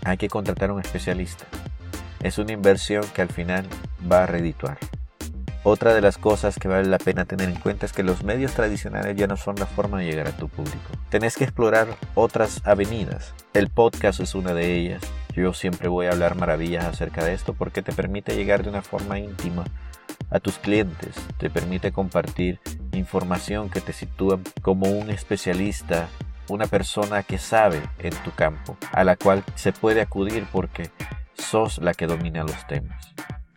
hay 0.08 0.16
que 0.16 0.28
contratar 0.28 0.70
a 0.70 0.72
un 0.72 0.80
especialista. 0.80 1.44
Es 2.22 2.38
una 2.38 2.52
inversión 2.52 3.04
que 3.14 3.22
al 3.22 3.28
final 3.28 3.66
va 4.10 4.24
a 4.24 4.26
redituar. 4.26 4.78
Otra 5.64 5.92
de 5.92 6.00
las 6.00 6.18
cosas 6.18 6.56
que 6.58 6.68
vale 6.68 6.88
la 6.88 6.98
pena 6.98 7.24
tener 7.24 7.48
en 7.48 7.60
cuenta 7.60 7.84
es 7.84 7.92
que 7.92 8.02
los 8.02 8.22
medios 8.22 8.52
tradicionales 8.52 9.16
ya 9.16 9.26
no 9.26 9.36
son 9.36 9.56
la 9.56 9.66
forma 9.66 9.98
de 9.98 10.06
llegar 10.06 10.28
a 10.28 10.36
tu 10.36 10.48
público. 10.48 10.90
Tenés 11.10 11.36
que 11.36 11.44
explorar 11.44 11.88
otras 12.14 12.62
avenidas. 12.64 13.34
El 13.54 13.68
podcast 13.68 14.20
es 14.20 14.34
una 14.34 14.54
de 14.54 14.76
ellas. 14.76 15.02
Yo 15.34 15.52
siempre 15.52 15.88
voy 15.88 16.06
a 16.06 16.12
hablar 16.12 16.36
maravillas 16.36 16.84
acerca 16.84 17.24
de 17.24 17.34
esto 17.34 17.54
porque 17.54 17.82
te 17.82 17.92
permite 17.92 18.34
llegar 18.34 18.62
de 18.62 18.70
una 18.70 18.82
forma 18.82 19.18
íntima 19.18 19.64
a 20.30 20.40
tus 20.40 20.58
clientes, 20.58 21.14
te 21.38 21.48
permite 21.48 21.92
compartir 21.92 22.60
información 22.92 23.70
que 23.70 23.80
te 23.80 23.92
sitúa 23.92 24.38
como 24.62 24.88
un 24.88 25.10
especialista 25.10 26.08
una 26.49 26.67
persona 26.67 27.23
que 27.23 27.38
sabe 27.38 27.83
en 27.99 28.14
tu 28.25 28.33
campo, 28.33 28.76
a 28.93 29.05
la 29.05 29.17
cual 29.17 29.45
se 29.55 29.73
puede 29.73 30.00
acudir 30.00 30.47
porque 30.52 30.90
sos 31.35 31.78
la 31.78 31.95
que 31.95 32.07
domina 32.07 32.43
los 32.43 32.67
temas. 32.67 33.14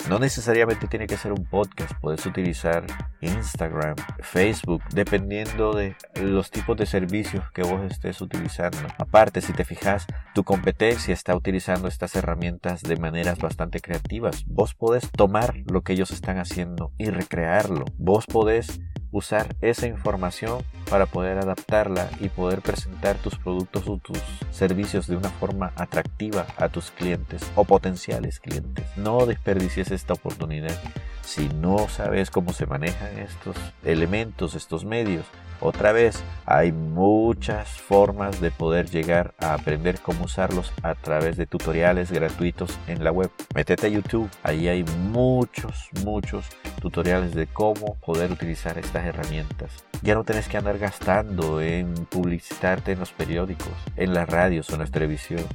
No 0.10 0.18
necesariamente 0.18 0.88
tiene 0.88 1.06
que 1.06 1.16
ser 1.16 1.32
un 1.32 1.46
podcast, 1.46 1.94
puedes 2.02 2.26
utilizar 2.26 2.86
Instagram, 3.22 3.96
Facebook, 4.20 4.82
dependiendo 4.94 5.74
de 5.74 5.96
los 6.16 6.50
tipos 6.50 6.76
de 6.76 6.88
servicios 6.88 7.50
que 7.52 7.62
vos 7.62 7.82
estés 7.90 8.20
utilizando. 8.20 8.80
Aparte, 8.98 9.42
si 9.42 9.54
te 9.54 9.64
fijas, 9.64 10.08
tu 10.34 10.44
competencia 10.44 11.14
está 11.14 11.36
utilizando 11.36 11.88
estas 11.88 12.16
herramientas 12.16 12.82
de 12.82 12.98
maneras 12.98 13.38
bastante 13.38 13.80
creativas. 13.80 14.44
Vos 14.48 14.74
podés 14.74 15.12
tomar 15.12 15.56
lo 15.72 15.82
que 15.82 15.94
ellos 15.94 16.10
están 16.12 16.40
haciendo 16.40 16.92
y 16.98 17.10
recrearlo. 17.12 17.86
Vos 17.98 18.26
podés 18.26 18.82
usar 19.12 19.56
esa 19.62 19.88
información 19.88 20.63
para 20.89 21.06
poder 21.06 21.38
adaptarla 21.38 22.10
y 22.20 22.30
poder 22.30 22.62
presentar 22.62 23.18
tus 23.18 23.36
productos 23.36 23.88
o 23.88 23.98
tus 23.98 24.20
servicios 24.51 25.08
de 25.08 25.18
una 25.18 25.30
forma 25.30 25.74
atractiva 25.75 26.48
a 26.58 26.70
tus 26.70 26.91
clientes 26.91 27.41
o 27.56 27.65
potenciales 27.65 28.39
clientes. 28.39 28.86
No 28.98 29.25
desperdicies 29.25 29.91
esta 29.91 30.13
oportunidad. 30.13 30.77
Si 31.24 31.50
no 31.50 31.88
sabes 31.88 32.32
cómo 32.32 32.54
se 32.54 32.66
manejan 32.66 33.20
estos 33.20 33.56
elementos, 33.84 34.56
estos 34.56 34.86
medios, 34.86 35.25
otra 35.63 35.92
vez, 35.92 36.24
hay 36.48 36.72
muchas 36.72 37.70
formas 37.70 38.42
de 38.42 38.50
poder 38.50 38.90
llegar 38.90 39.36
a 39.38 39.54
aprender 39.54 40.00
cómo 40.00 40.25
usarlos 40.25 40.74
a 40.82 40.96
través 40.96 41.38
de 41.38 41.46
tutoriales 41.46 42.12
gratuitos 42.12 42.75
en 42.88 43.04
la 43.04 43.12
web. 43.12 43.30
Métete 43.54 43.86
a 43.86 43.90
YouTube, 43.92 44.28
ahí 44.42 44.68
hay 44.68 44.84
muchos, 44.84 45.90
muchos 46.04 46.48
tutoriales 46.82 47.36
de 47.36 47.46
cómo 47.46 47.96
poder 48.04 48.32
utilizar 48.32 48.80
estas 48.80 49.06
herramientas. 49.06 49.72
Ya 50.01 50.16
no 50.16 50.24
tenés 50.24 50.48
que 50.48 50.58
andar 50.58 50.80
gastando 50.80 51.62
en 51.62 51.94
publicitarte 52.08 52.94
en 52.94 53.00
los 53.00 53.12
periódicos, 53.12 53.74
en 53.98 54.16
las 54.16 54.28
radios 54.28 54.68
o 54.72 54.74
en 54.74 54.80
la 54.80 54.88
televisión. 54.88 55.46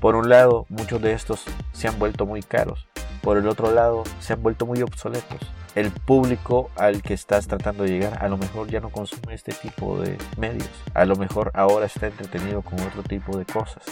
Por 0.00 0.16
un 0.16 0.30
lado, 0.30 0.64
muchos 0.70 1.02
de 1.02 1.12
estos 1.12 1.44
se 1.74 1.88
han 1.88 1.98
vuelto 1.98 2.24
muy 2.24 2.42
caros. 2.42 2.88
Por 3.22 3.38
el 3.38 3.48
otro 3.48 3.72
lado, 3.72 4.04
se 4.20 4.32
han 4.32 4.42
vuelto 4.42 4.66
muy 4.66 4.82
obsoletos 4.82 5.40
el 5.74 5.90
público 5.90 6.70
al 6.76 7.02
que 7.02 7.14
estás 7.14 7.46
tratando 7.46 7.84
de 7.84 7.90
llegar 7.90 8.22
a 8.22 8.28
lo 8.28 8.36
mejor 8.36 8.68
ya 8.68 8.80
no 8.80 8.90
consume 8.90 9.34
este 9.34 9.52
tipo 9.52 9.98
de 9.98 10.18
medios. 10.36 10.68
A 10.94 11.04
lo 11.04 11.16
mejor 11.16 11.50
ahora 11.54 11.86
está 11.86 12.06
entretenido 12.06 12.62
con 12.62 12.78
otro 12.80 13.02
tipo 13.02 13.36
de 13.38 13.44
cosas. 13.44 13.84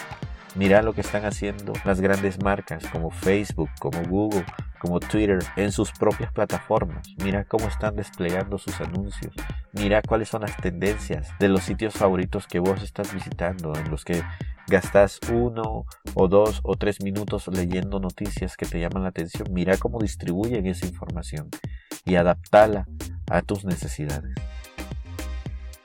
Mira 0.56 0.82
lo 0.82 0.92
que 0.94 1.00
están 1.00 1.24
haciendo 1.24 1.72
las 1.84 2.00
grandes 2.00 2.42
marcas 2.42 2.84
como 2.88 3.10
Facebook, 3.10 3.70
como 3.78 4.02
Google, 4.02 4.44
como 4.80 4.98
Twitter 4.98 5.38
en 5.56 5.70
sus 5.70 5.92
propias 5.92 6.32
plataformas. 6.32 7.06
Mira 7.22 7.44
cómo 7.44 7.68
están 7.68 7.94
desplegando 7.94 8.58
sus 8.58 8.80
anuncios. 8.80 9.32
Mira 9.72 10.02
cuáles 10.02 10.28
son 10.28 10.42
las 10.42 10.56
tendencias 10.56 11.28
de 11.38 11.48
los 11.48 11.62
sitios 11.62 11.94
favoritos 11.94 12.48
que 12.48 12.58
vos 12.58 12.82
estás 12.82 13.14
visitando, 13.14 13.72
en 13.76 13.90
los 13.90 14.04
que 14.04 14.24
gastas 14.70 15.18
uno 15.30 15.84
o 16.14 16.28
dos 16.28 16.60
o 16.62 16.76
tres 16.76 17.02
minutos 17.02 17.48
leyendo 17.48 17.98
noticias 17.98 18.56
que 18.56 18.64
te 18.64 18.80
llaman 18.80 19.02
la 19.02 19.10
atención. 19.10 19.48
Mira 19.50 19.76
cómo 19.76 19.98
distribuyen 19.98 20.66
esa 20.66 20.86
información 20.86 21.50
y 22.06 22.14
adaptala 22.14 22.86
a 23.28 23.42
tus 23.42 23.64
necesidades. 23.64 24.32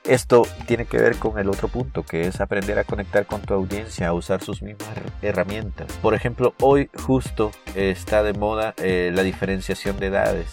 Esto 0.04 0.46
tiene 0.66 0.84
que 0.84 0.98
ver 0.98 1.16
con 1.16 1.36
el 1.38 1.48
otro 1.48 1.66
punto, 1.66 2.04
que 2.04 2.28
es 2.28 2.40
aprender 2.40 2.78
a 2.78 2.84
conectar 2.84 3.26
con 3.26 3.42
tu 3.42 3.54
audiencia, 3.54 4.06
a 4.06 4.12
usar 4.12 4.40
sus 4.40 4.62
mismas 4.62 4.88
herramientas. 5.20 5.92
Por 6.00 6.14
ejemplo, 6.14 6.54
hoy 6.60 6.88
justo 6.94 7.50
está 7.74 8.22
de 8.22 8.32
moda 8.32 8.74
eh, 8.76 9.10
la 9.12 9.24
diferenciación 9.24 9.98
de 9.98 10.06
edades, 10.06 10.48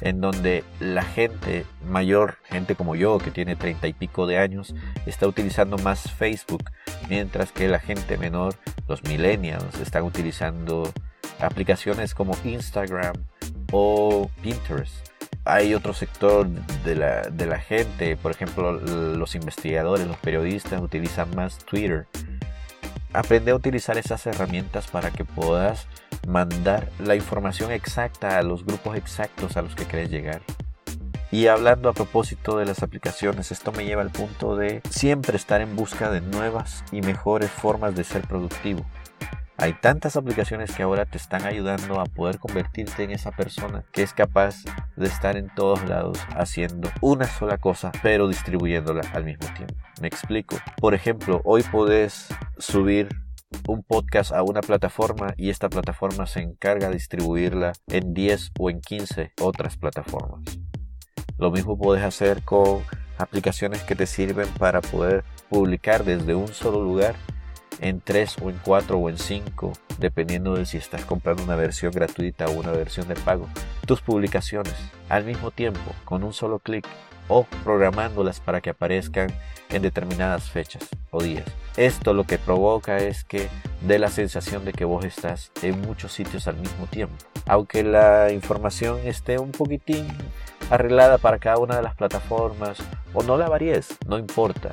en 0.00 0.20
donde 0.20 0.64
la 0.80 1.02
gente 1.02 1.64
mayor, 1.86 2.38
gente 2.44 2.74
como 2.74 2.94
yo, 2.94 3.18
que 3.18 3.30
tiene 3.30 3.56
treinta 3.56 3.86
y 3.88 3.92
pico 3.92 4.26
de 4.26 4.38
años, 4.38 4.74
está 5.06 5.26
utilizando 5.26 5.78
más 5.78 6.10
Facebook, 6.10 6.70
mientras 7.08 7.52
que 7.52 7.68
la 7.68 7.78
gente 7.78 8.18
menor, 8.18 8.54
los 8.88 9.02
millennials, 9.04 9.80
están 9.80 10.04
utilizando 10.04 10.92
aplicaciones 11.40 12.14
como 12.14 12.36
Instagram 12.44 13.14
o 13.72 14.30
Pinterest 14.42 15.14
hay 15.44 15.74
otro 15.74 15.92
sector 15.92 16.48
de 16.48 16.96
la, 16.96 17.22
de 17.22 17.46
la, 17.46 17.58
gente, 17.58 18.16
por 18.16 18.30
ejemplo 18.30 18.72
los 18.72 19.34
investigadores, 19.34 20.06
los 20.06 20.16
periodistas 20.16 20.80
utilizan 20.80 21.34
más 21.36 21.58
Twitter. 21.58 22.06
Aprende 23.14 23.52
a 23.52 23.54
utilizar 23.54 23.96
esas 23.96 24.26
herramientas 24.26 24.88
para 24.88 25.12
que 25.12 25.24
puedas 25.24 25.86
mandar 26.26 26.90
la 26.98 27.14
información 27.14 27.70
exacta 27.70 28.38
a 28.38 28.42
los 28.42 28.66
grupos 28.66 28.96
exactos 28.96 29.56
a 29.56 29.62
los 29.62 29.76
que 29.76 29.84
quieres 29.84 30.10
llegar. 30.10 30.42
Y 31.30 31.46
hablando 31.46 31.88
a 31.88 31.92
propósito 31.92 32.58
de 32.58 32.64
las 32.66 32.82
aplicaciones, 32.82 33.52
esto 33.52 33.70
me 33.70 33.84
lleva 33.84 34.02
al 34.02 34.10
punto 34.10 34.56
de 34.56 34.82
siempre 34.90 35.36
estar 35.36 35.60
en 35.60 35.76
busca 35.76 36.10
de 36.10 36.20
nuevas 36.22 36.84
y 36.90 37.02
mejores 37.02 37.52
formas 37.52 37.94
de 37.94 38.02
ser 38.02 38.22
productivo. 38.26 38.84
Hay 39.56 39.72
tantas 39.74 40.16
aplicaciones 40.16 40.74
que 40.74 40.82
ahora 40.82 41.06
te 41.06 41.16
están 41.16 41.44
ayudando 41.44 42.00
a 42.00 42.06
poder 42.06 42.38
convertirte 42.38 43.04
en 43.04 43.12
esa 43.12 43.30
persona 43.30 43.84
que 43.92 44.02
es 44.02 44.12
capaz 44.12 44.64
de 44.96 45.06
estar 45.06 45.36
en 45.36 45.48
todos 45.54 45.88
lados 45.88 46.18
haciendo 46.34 46.90
una 47.00 47.26
sola 47.26 47.56
cosa, 47.58 47.92
pero 48.02 48.26
distribuyéndola 48.26 49.02
al 49.12 49.24
mismo 49.24 49.46
tiempo. 49.54 49.74
Me 50.00 50.08
explico. 50.08 50.56
Por 50.80 50.94
ejemplo, 50.94 51.40
hoy 51.44 51.62
puedes 51.62 52.26
subir 52.58 53.08
un 53.68 53.84
podcast 53.84 54.32
a 54.32 54.42
una 54.42 54.60
plataforma 54.60 55.34
y 55.36 55.50
esta 55.50 55.68
plataforma 55.68 56.26
se 56.26 56.40
encarga 56.40 56.88
de 56.88 56.94
distribuirla 56.94 57.72
en 57.86 58.12
10 58.12 58.52
o 58.58 58.70
en 58.70 58.80
15 58.80 59.34
otras 59.40 59.76
plataformas. 59.76 60.42
Lo 61.38 61.52
mismo 61.52 61.78
puedes 61.78 62.02
hacer 62.02 62.42
con 62.42 62.82
aplicaciones 63.18 63.82
que 63.82 63.94
te 63.94 64.06
sirven 64.06 64.48
para 64.58 64.80
poder 64.80 65.24
publicar 65.48 66.04
desde 66.04 66.34
un 66.34 66.48
solo 66.48 66.82
lugar 66.82 67.14
en 67.84 68.00
3 68.00 68.36
o 68.42 68.48
en 68.48 68.58
4 68.64 68.96
o 68.96 69.10
en 69.10 69.18
5, 69.18 69.72
dependiendo 69.98 70.54
de 70.54 70.64
si 70.64 70.78
estás 70.78 71.04
comprando 71.04 71.44
una 71.44 71.54
versión 71.54 71.92
gratuita 71.92 72.46
o 72.46 72.52
una 72.52 72.72
versión 72.72 73.06
de 73.08 73.14
pago, 73.14 73.46
tus 73.86 74.00
publicaciones 74.00 74.74
al 75.10 75.24
mismo 75.24 75.50
tiempo 75.50 75.92
con 76.06 76.24
un 76.24 76.32
solo 76.32 76.60
clic 76.60 76.86
o 77.28 77.44
programándolas 77.64 78.40
para 78.40 78.60
que 78.60 78.70
aparezcan 78.70 79.28
en 79.70 79.82
determinadas 79.82 80.50
fechas 80.50 80.88
o 81.10 81.22
días. 81.22 81.44
Esto 81.76 82.12
lo 82.12 82.24
que 82.24 82.38
provoca 82.38 82.98
es 82.98 83.24
que 83.24 83.48
dé 83.80 83.98
la 83.98 84.08
sensación 84.08 84.64
de 84.64 84.72
que 84.72 84.84
vos 84.84 85.04
estás 85.04 85.50
en 85.62 85.80
muchos 85.80 86.12
sitios 86.12 86.46
al 86.46 86.56
mismo 86.56 86.86
tiempo. 86.86 87.16
Aunque 87.46 87.82
la 87.82 88.32
información 88.32 88.98
esté 89.04 89.38
un 89.38 89.50
poquitín 89.50 90.06
arreglada 90.70 91.18
para 91.18 91.38
cada 91.38 91.58
una 91.58 91.76
de 91.76 91.82
las 91.82 91.94
plataformas 91.94 92.78
o 93.12 93.22
no 93.22 93.36
la 93.36 93.48
varíes, 93.48 93.96
no 94.06 94.18
importa. 94.18 94.72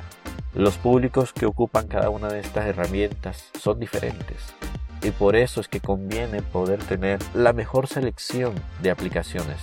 Los 0.54 0.76
públicos 0.76 1.32
que 1.32 1.46
ocupan 1.46 1.88
cada 1.88 2.10
una 2.10 2.28
de 2.28 2.40
estas 2.40 2.66
herramientas 2.66 3.50
son 3.58 3.80
diferentes 3.80 4.54
y 5.02 5.10
por 5.10 5.34
eso 5.34 5.60
es 5.60 5.68
que 5.68 5.80
conviene 5.80 6.42
poder 6.42 6.82
tener 6.84 7.18
la 7.34 7.52
mejor 7.52 7.88
selección 7.88 8.54
de 8.82 8.90
aplicaciones 8.90 9.58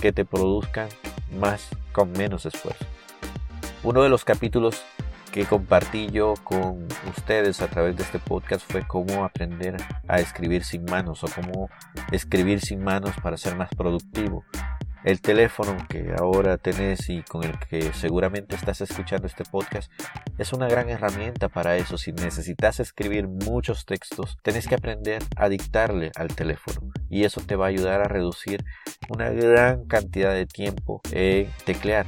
que 0.00 0.12
te 0.12 0.24
produzcan 0.24 0.88
más 1.38 1.68
con 1.92 2.12
menos 2.12 2.46
esfuerzo. 2.46 2.84
Uno 3.82 4.02
de 4.02 4.08
los 4.08 4.24
capítulos 4.24 4.82
que 5.30 5.44
compartí 5.44 6.08
yo 6.10 6.34
con 6.42 6.88
ustedes 7.16 7.60
a 7.60 7.68
través 7.68 7.96
de 7.96 8.02
este 8.02 8.18
podcast 8.18 8.70
fue 8.70 8.86
cómo 8.86 9.24
aprender 9.24 9.76
a 10.08 10.18
escribir 10.18 10.64
sin 10.64 10.84
manos 10.84 11.22
o 11.22 11.28
cómo 11.28 11.70
escribir 12.10 12.60
sin 12.60 12.82
manos 12.82 13.14
para 13.22 13.36
ser 13.36 13.56
más 13.56 13.70
productivo 13.76 14.44
el 15.04 15.20
teléfono 15.20 15.76
que 15.88 16.14
ahora 16.18 16.58
tenés 16.58 17.08
y 17.08 17.22
con 17.22 17.44
el 17.44 17.58
que 17.58 17.92
seguramente 17.92 18.54
estás 18.54 18.80
escuchando 18.80 19.26
este 19.26 19.44
podcast 19.44 19.90
es 20.38 20.52
una 20.52 20.68
gran 20.68 20.88
herramienta 20.88 21.48
para 21.48 21.76
eso. 21.76 21.96
Si 21.96 22.12
necesitas 22.12 22.80
escribir 22.80 23.26
muchos 23.28 23.86
textos, 23.86 24.38
tenés 24.42 24.68
que 24.68 24.74
aprender 24.74 25.22
a 25.36 25.48
dictarle 25.48 26.12
al 26.16 26.28
teléfono 26.28 26.92
y 27.08 27.24
eso 27.24 27.40
te 27.40 27.56
va 27.56 27.66
a 27.66 27.68
ayudar 27.68 28.00
a 28.00 28.08
reducir 28.08 28.64
una 29.08 29.30
gran 29.30 29.86
cantidad 29.86 30.34
de 30.34 30.46
tiempo 30.46 31.00
en 31.12 31.50
teclear. 31.64 32.06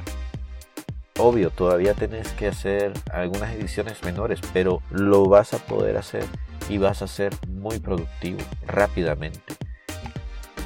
Obvio, 1.19 1.51
todavía 1.51 1.93
tenés 1.93 2.27
que 2.29 2.47
hacer 2.47 2.93
algunas 3.11 3.53
ediciones 3.53 4.03
menores, 4.03 4.39
pero 4.51 4.81
lo 4.89 5.27
vas 5.27 5.53
a 5.53 5.59
poder 5.59 5.97
hacer 5.97 6.25
y 6.69 6.79
vas 6.79 7.01
a 7.01 7.07
ser 7.07 7.33
muy 7.47 7.79
productivo 7.79 8.39
rápidamente. 8.65 9.55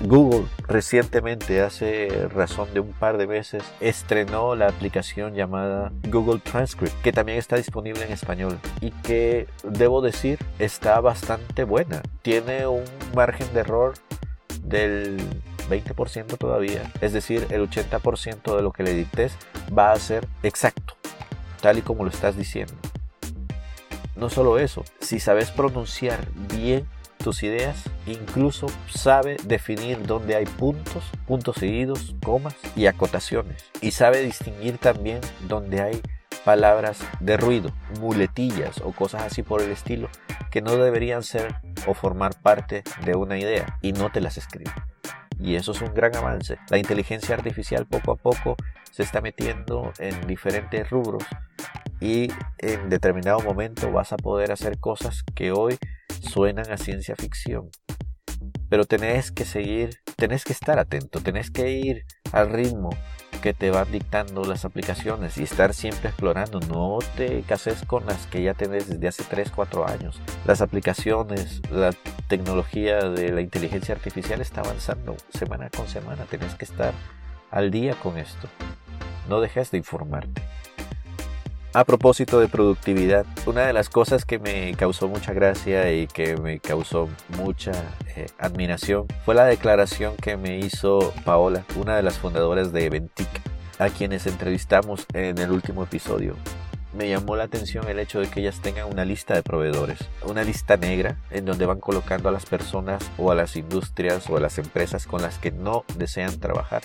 Google 0.01 0.45
recientemente, 0.67 1.61
hace 1.61 2.27
razón 2.29 2.71
de 2.73 2.79
un 2.79 2.93
par 2.93 3.17
de 3.17 3.25
meses, 3.25 3.63
estrenó 3.79 4.55
la 4.55 4.67
aplicación 4.67 5.33
llamada 5.33 5.91
Google 6.09 6.39
Transcript, 6.39 6.93
que 7.01 7.11
también 7.11 7.39
está 7.39 7.55
disponible 7.55 8.05
en 8.05 8.11
español 8.11 8.59
y 8.79 8.91
que, 8.91 9.47
debo 9.63 10.01
decir, 10.01 10.39
está 10.59 10.99
bastante 11.01 11.63
buena. 11.63 12.03
Tiene 12.21 12.67
un 12.67 12.83
margen 13.15 13.51
de 13.53 13.61
error 13.61 13.95
del 14.61 15.17
20% 15.69 16.37
todavía, 16.37 16.91
es 17.01 17.13
decir, 17.13 17.47
el 17.49 17.67
80% 17.69 18.55
de 18.55 18.61
lo 18.61 18.71
que 18.71 18.83
le 18.83 18.93
dictes 18.93 19.35
va 19.77 19.91
a 19.91 19.99
ser 19.99 20.27
exacto, 20.43 20.95
tal 21.61 21.79
y 21.79 21.81
como 21.81 22.03
lo 22.03 22.09
estás 22.09 22.37
diciendo. 22.37 22.73
No 24.15 24.29
solo 24.29 24.57
eso, 24.57 24.83
si 24.99 25.19
sabes 25.19 25.51
pronunciar 25.51 26.19
bien 26.55 26.87
tus 27.27 27.43
ideas, 27.43 27.83
incluso 28.05 28.67
sabe 28.87 29.35
definir 29.43 30.01
dónde 30.07 30.37
hay 30.37 30.45
puntos, 30.45 31.03
puntos 31.25 31.57
seguidos, 31.57 32.15
comas 32.23 32.55
y 32.73 32.85
acotaciones. 32.85 33.65
Y 33.81 33.91
sabe 33.91 34.21
distinguir 34.21 34.77
también 34.77 35.19
dónde 35.45 35.81
hay 35.81 36.01
palabras 36.45 36.99
de 37.19 37.35
ruido, 37.35 37.73
muletillas 37.99 38.79
o 38.81 38.93
cosas 38.93 39.23
así 39.23 39.43
por 39.43 39.61
el 39.61 39.71
estilo 39.71 40.07
que 40.51 40.61
no 40.61 40.77
deberían 40.77 41.21
ser 41.21 41.55
o 41.85 41.93
formar 41.93 42.33
parte 42.41 42.85
de 43.03 43.15
una 43.17 43.37
idea 43.37 43.77
y 43.81 43.91
no 43.91 44.09
te 44.09 44.21
las 44.21 44.37
escribe. 44.37 44.71
y 45.37 45.55
eso 45.55 45.73
es 45.73 45.81
un 45.81 45.93
gran 45.93 46.15
avance. 46.15 46.59
La 46.69 46.77
inteligencia 46.77 47.35
artificial 47.35 47.85
poco 47.85 48.13
a 48.13 48.15
poco 48.15 48.55
se 48.89 49.03
está 49.03 49.19
metiendo 49.19 49.91
en 49.99 50.25
diferentes 50.27 50.89
rubros 50.89 51.25
y 51.99 52.31
en 52.59 52.87
determinado 52.87 53.41
momento 53.41 53.91
vas 53.91 54.13
a 54.13 54.17
poder 54.17 54.53
hacer 54.53 54.79
cosas 54.79 55.23
que 55.35 55.51
hoy 55.51 55.77
suenan 56.27 56.71
a 56.71 56.77
ciencia 56.77 57.15
ficción. 57.15 57.69
Pero 58.69 58.85
tenés 58.85 59.31
que 59.31 59.45
seguir, 59.45 60.01
tenés 60.15 60.43
que 60.43 60.53
estar 60.53 60.77
atento, 60.77 61.21
tenés 61.21 61.49
que 61.51 61.71
ir 61.71 62.05
al 62.31 62.49
ritmo 62.49 62.89
que 63.41 63.53
te 63.53 63.71
van 63.71 63.91
dictando 63.91 64.43
las 64.43 64.65
aplicaciones 64.65 65.37
y 65.37 65.43
estar 65.43 65.73
siempre 65.73 66.09
explorando. 66.09 66.59
No 66.59 66.99
te 67.15 67.41
cases 67.43 67.83
con 67.85 68.05
las 68.05 68.27
que 68.27 68.43
ya 68.43 68.53
tenés 68.53 68.89
desde 68.89 69.07
hace 69.07 69.23
3, 69.23 69.51
4 69.51 69.87
años. 69.87 70.19
Las 70.45 70.61
aplicaciones, 70.61 71.61
la 71.71 71.93
tecnología 72.27 73.09
de 73.09 73.31
la 73.31 73.41
inteligencia 73.41 73.95
artificial 73.95 74.41
está 74.41 74.61
avanzando 74.61 75.15
semana 75.33 75.69
con 75.69 75.87
semana. 75.87 76.25
Tenés 76.25 76.55
que 76.55 76.65
estar 76.65 76.93
al 77.51 77.71
día 77.71 77.95
con 77.95 78.17
esto. 78.17 78.49
No 79.29 79.39
dejes 79.39 79.71
de 79.71 79.77
informarte. 79.77 80.41
A 81.77 81.85
propósito 81.85 82.39
de 82.39 82.47
productividad, 82.47 83.27
una 83.45 83.67
de 83.67 83.71
las 83.71 83.87
cosas 83.87 84.25
que 84.25 84.39
me 84.39 84.73
causó 84.73 85.07
mucha 85.07 85.31
gracia 85.31 85.93
y 85.93 86.07
que 86.07 86.35
me 86.35 86.59
causó 86.59 87.07
mucha 87.37 87.71
eh, 88.15 88.25
admiración 88.39 89.05
fue 89.23 89.35
la 89.35 89.45
declaración 89.45 90.15
que 90.17 90.37
me 90.37 90.57
hizo 90.57 91.13
Paola, 91.23 91.65
una 91.75 91.95
de 91.95 92.01
las 92.01 92.17
fundadoras 92.17 92.73
de 92.73 92.85
Eventic, 92.85 93.27
a 93.77 93.89
quienes 93.89 94.25
entrevistamos 94.25 95.05
en 95.13 95.37
el 95.37 95.51
último 95.51 95.83
episodio. 95.83 96.35
Me 96.97 97.09
llamó 97.09 97.35
la 97.35 97.43
atención 97.43 97.87
el 97.87 97.99
hecho 97.99 98.21
de 98.21 98.27
que 98.27 98.39
ellas 98.39 98.59
tengan 98.59 98.91
una 98.91 99.05
lista 99.05 99.35
de 99.35 99.43
proveedores, 99.43 99.99
una 100.25 100.41
lista 100.41 100.77
negra 100.77 101.19
en 101.29 101.45
donde 101.45 101.67
van 101.67 101.79
colocando 101.79 102.27
a 102.27 102.31
las 102.31 102.47
personas 102.47 103.07
o 103.19 103.29
a 103.29 103.35
las 103.35 103.55
industrias 103.55 104.27
o 104.31 104.37
a 104.37 104.39
las 104.39 104.57
empresas 104.57 105.05
con 105.05 105.21
las 105.21 105.37
que 105.37 105.51
no 105.51 105.85
desean 105.95 106.39
trabajar 106.39 106.81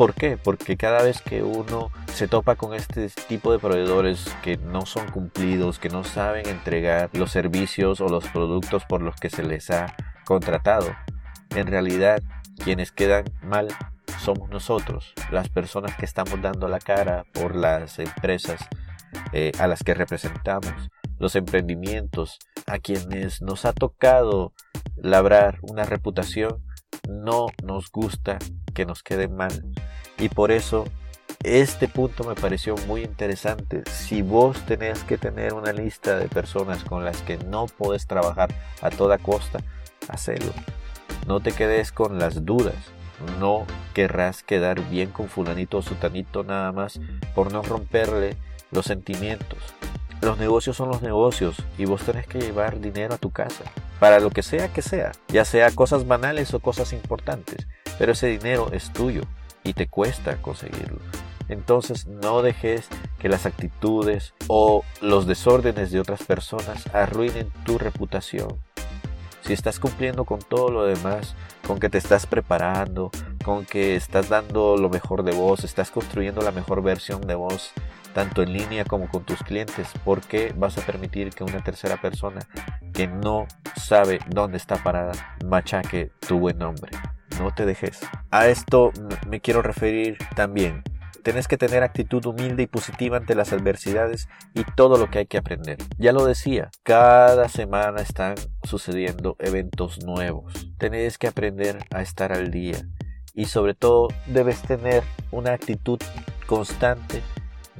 ¿Por 0.00 0.14
qué? 0.14 0.38
Porque 0.38 0.78
cada 0.78 1.02
vez 1.02 1.20
que 1.20 1.42
uno 1.42 1.90
se 2.14 2.26
topa 2.26 2.56
con 2.56 2.72
este 2.72 3.10
tipo 3.28 3.52
de 3.52 3.58
proveedores 3.58 4.34
que 4.42 4.56
no 4.56 4.86
son 4.86 5.06
cumplidos, 5.10 5.78
que 5.78 5.90
no 5.90 6.04
saben 6.04 6.48
entregar 6.48 7.10
los 7.12 7.32
servicios 7.32 8.00
o 8.00 8.08
los 8.08 8.26
productos 8.28 8.86
por 8.86 9.02
los 9.02 9.16
que 9.16 9.28
se 9.28 9.42
les 9.42 9.68
ha 9.68 9.94
contratado, 10.24 10.86
en 11.54 11.66
realidad 11.66 12.22
quienes 12.64 12.92
quedan 12.92 13.24
mal 13.42 13.68
somos 14.18 14.48
nosotros, 14.48 15.12
las 15.30 15.50
personas 15.50 15.94
que 15.96 16.06
estamos 16.06 16.40
dando 16.40 16.66
la 16.66 16.78
cara 16.78 17.26
por 17.34 17.54
las 17.54 17.98
empresas 17.98 18.58
eh, 19.34 19.52
a 19.58 19.66
las 19.66 19.82
que 19.82 19.92
representamos, 19.92 20.72
los 21.18 21.36
emprendimientos, 21.36 22.38
a 22.66 22.78
quienes 22.78 23.42
nos 23.42 23.66
ha 23.66 23.74
tocado 23.74 24.54
labrar 24.96 25.58
una 25.60 25.84
reputación, 25.84 26.64
no 27.06 27.48
nos 27.62 27.90
gusta 27.90 28.38
que 28.72 28.86
nos 28.86 29.02
quede 29.02 29.28
mal. 29.28 29.62
Y 30.20 30.28
por 30.28 30.52
eso 30.52 30.84
este 31.42 31.88
punto 31.88 32.24
me 32.24 32.34
pareció 32.34 32.76
muy 32.86 33.02
interesante. 33.02 33.82
Si 33.90 34.20
vos 34.20 34.60
tenés 34.66 35.02
que 35.04 35.16
tener 35.16 35.54
una 35.54 35.72
lista 35.72 36.18
de 36.18 36.28
personas 36.28 36.84
con 36.84 37.04
las 37.04 37.22
que 37.22 37.38
no 37.38 37.66
podés 37.66 38.06
trabajar 38.06 38.54
a 38.82 38.90
toda 38.90 39.16
costa, 39.16 39.60
hacelo. 40.08 40.52
No 41.26 41.40
te 41.40 41.52
quedes 41.52 41.92
con 41.92 42.18
las 42.18 42.44
dudas. 42.44 42.74
No 43.38 43.66
querrás 43.94 44.42
quedar 44.42 44.86
bien 44.90 45.10
con 45.10 45.28
fulanito 45.28 45.78
o 45.78 45.82
sutanito 45.82 46.44
nada 46.44 46.72
más 46.72 47.00
por 47.34 47.52
no 47.52 47.62
romperle 47.62 48.36
los 48.70 48.84
sentimientos. 48.84 49.58
Los 50.20 50.38
negocios 50.38 50.76
son 50.76 50.90
los 50.90 51.00
negocios 51.00 51.56
y 51.78 51.86
vos 51.86 52.02
tenés 52.02 52.26
que 52.26 52.40
llevar 52.40 52.80
dinero 52.80 53.14
a 53.14 53.18
tu 53.18 53.30
casa, 53.30 53.64
para 53.98 54.20
lo 54.20 54.28
que 54.28 54.42
sea 54.42 54.68
que 54.68 54.82
sea, 54.82 55.12
ya 55.28 55.46
sea 55.46 55.70
cosas 55.70 56.06
banales 56.06 56.52
o 56.52 56.60
cosas 56.60 56.92
importantes, 56.92 57.66
pero 57.98 58.12
ese 58.12 58.26
dinero 58.26 58.68
es 58.72 58.92
tuyo 58.92 59.22
y 59.64 59.74
te 59.74 59.88
cuesta 59.88 60.40
conseguirlo. 60.40 61.00
Entonces 61.48 62.06
no 62.06 62.42
dejes 62.42 62.88
que 63.18 63.28
las 63.28 63.44
actitudes 63.44 64.34
o 64.46 64.84
los 65.00 65.26
desórdenes 65.26 65.90
de 65.90 65.98
otras 65.98 66.22
personas 66.22 66.86
arruinen 66.94 67.50
tu 67.64 67.76
reputación. 67.76 68.60
Si 69.42 69.52
estás 69.52 69.80
cumpliendo 69.80 70.24
con 70.24 70.38
todo 70.38 70.70
lo 70.70 70.84
demás, 70.84 71.34
con 71.66 71.80
que 71.80 71.88
te 71.88 71.98
estás 71.98 72.26
preparando, 72.26 73.10
con 73.44 73.64
que 73.64 73.96
estás 73.96 74.28
dando 74.28 74.76
lo 74.76 74.90
mejor 74.90 75.24
de 75.24 75.32
vos, 75.32 75.64
estás 75.64 75.90
construyendo 75.90 76.40
la 76.42 76.52
mejor 76.52 76.82
versión 76.82 77.22
de 77.22 77.34
vos, 77.34 77.72
tanto 78.14 78.42
en 78.42 78.52
línea 78.52 78.84
como 78.84 79.08
con 79.08 79.24
tus 79.24 79.42
clientes. 79.42 79.88
¿Por 80.04 80.20
qué 80.20 80.54
vas 80.56 80.78
a 80.78 80.82
permitir 80.86 81.30
que 81.30 81.42
una 81.42 81.64
tercera 81.64 82.00
persona 82.00 82.40
que 82.92 83.08
no 83.08 83.46
sabe 83.76 84.20
dónde 84.28 84.58
está 84.58 84.76
parada 84.76 85.36
machaque 85.44 86.12
tu 86.28 86.38
buen 86.38 86.58
nombre? 86.58 86.92
No 87.40 87.54
te 87.54 87.64
dejes. 87.64 88.00
A 88.30 88.48
esto 88.48 88.92
me 89.26 89.40
quiero 89.40 89.62
referir 89.62 90.18
también. 90.36 90.82
Tienes 91.22 91.48
que 91.48 91.56
tener 91.56 91.82
actitud 91.82 92.22
humilde 92.26 92.64
y 92.64 92.66
positiva 92.66 93.16
ante 93.16 93.34
las 93.34 93.54
adversidades 93.54 94.28
y 94.52 94.64
todo 94.76 94.98
lo 94.98 95.08
que 95.08 95.20
hay 95.20 95.26
que 95.26 95.38
aprender. 95.38 95.78
Ya 95.96 96.12
lo 96.12 96.26
decía, 96.26 96.70
cada 96.82 97.48
semana 97.48 98.02
están 98.02 98.34
sucediendo 98.62 99.36
eventos 99.38 100.04
nuevos. 100.04 100.70
Tenés 100.76 101.16
que 101.16 101.28
aprender 101.28 101.78
a 101.94 102.02
estar 102.02 102.30
al 102.30 102.50
día 102.50 102.76
y 103.32 103.46
sobre 103.46 103.72
todo 103.72 104.08
debes 104.26 104.60
tener 104.60 105.02
una 105.30 105.52
actitud 105.52 105.98
constante 106.46 107.22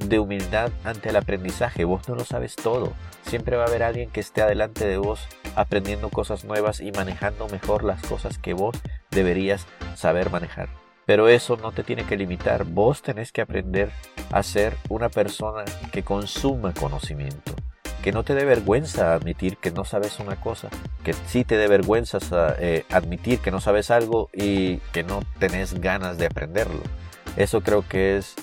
de 0.09 0.19
humildad 0.19 0.71
ante 0.83 1.09
el 1.09 1.15
aprendizaje. 1.15 1.85
Vos 1.85 2.07
no 2.07 2.15
lo 2.15 2.25
sabes 2.25 2.55
todo. 2.55 2.93
Siempre 3.25 3.57
va 3.57 3.63
a 3.63 3.67
haber 3.67 3.83
alguien 3.83 4.09
que 4.09 4.19
esté 4.19 4.41
adelante 4.41 4.85
de 4.85 4.97
vos 4.97 5.27
aprendiendo 5.55 6.09
cosas 6.09 6.43
nuevas 6.43 6.79
y 6.79 6.91
manejando 6.91 7.47
mejor 7.47 7.83
las 7.83 8.01
cosas 8.03 8.37
que 8.37 8.53
vos 8.53 8.75
deberías 9.09 9.65
saber 9.95 10.29
manejar. 10.29 10.69
Pero 11.05 11.27
eso 11.27 11.57
no 11.57 11.71
te 11.71 11.83
tiene 11.83 12.05
que 12.05 12.17
limitar. 12.17 12.63
Vos 12.63 13.01
tenés 13.01 13.31
que 13.31 13.41
aprender 13.41 13.91
a 14.31 14.43
ser 14.43 14.75
una 14.89 15.09
persona 15.09 15.65
que 15.91 16.03
consuma 16.03 16.73
conocimiento. 16.73 17.53
Que 18.03 18.11
no 18.11 18.23
te 18.23 18.33
dé 18.33 18.45
vergüenza 18.45 19.13
admitir 19.13 19.57
que 19.57 19.71
no 19.71 19.83
sabes 19.83 20.19
una 20.19 20.35
cosa. 20.35 20.69
Que 21.03 21.13
sí 21.13 21.43
te 21.43 21.57
dé 21.57 21.67
vergüenza 21.67 22.19
eh, 22.59 22.85
admitir 22.89 23.39
que 23.39 23.51
no 23.51 23.59
sabes 23.59 23.91
algo 23.91 24.29
y 24.33 24.77
que 24.91 25.03
no 25.03 25.21
tenés 25.39 25.79
ganas 25.79 26.17
de 26.17 26.27
aprenderlo. 26.27 26.81
Eso 27.35 27.61
creo 27.61 27.87
que 27.87 28.17
es 28.17 28.35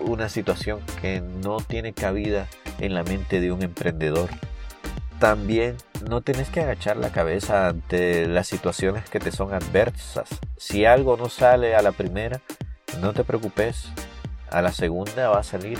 una 0.00 0.28
situación 0.28 0.80
que 1.00 1.20
no 1.20 1.58
tiene 1.58 1.92
cabida 1.92 2.48
en 2.78 2.94
la 2.94 3.02
mente 3.02 3.40
de 3.40 3.52
un 3.52 3.62
emprendedor. 3.62 4.30
También 5.18 5.76
no 6.08 6.20
tienes 6.20 6.50
que 6.50 6.60
agachar 6.60 6.96
la 6.96 7.10
cabeza 7.10 7.68
ante 7.68 8.26
las 8.26 8.46
situaciones 8.46 9.08
que 9.08 9.20
te 9.20 9.32
son 9.32 9.54
adversas. 9.54 10.28
Si 10.56 10.84
algo 10.84 11.16
no 11.16 11.28
sale 11.28 11.74
a 11.74 11.82
la 11.82 11.92
primera, 11.92 12.40
no 13.00 13.12
te 13.12 13.24
preocupes. 13.24 13.90
A 14.50 14.62
la 14.62 14.72
segunda 14.72 15.28
va 15.28 15.40
a 15.40 15.44
salir. 15.44 15.78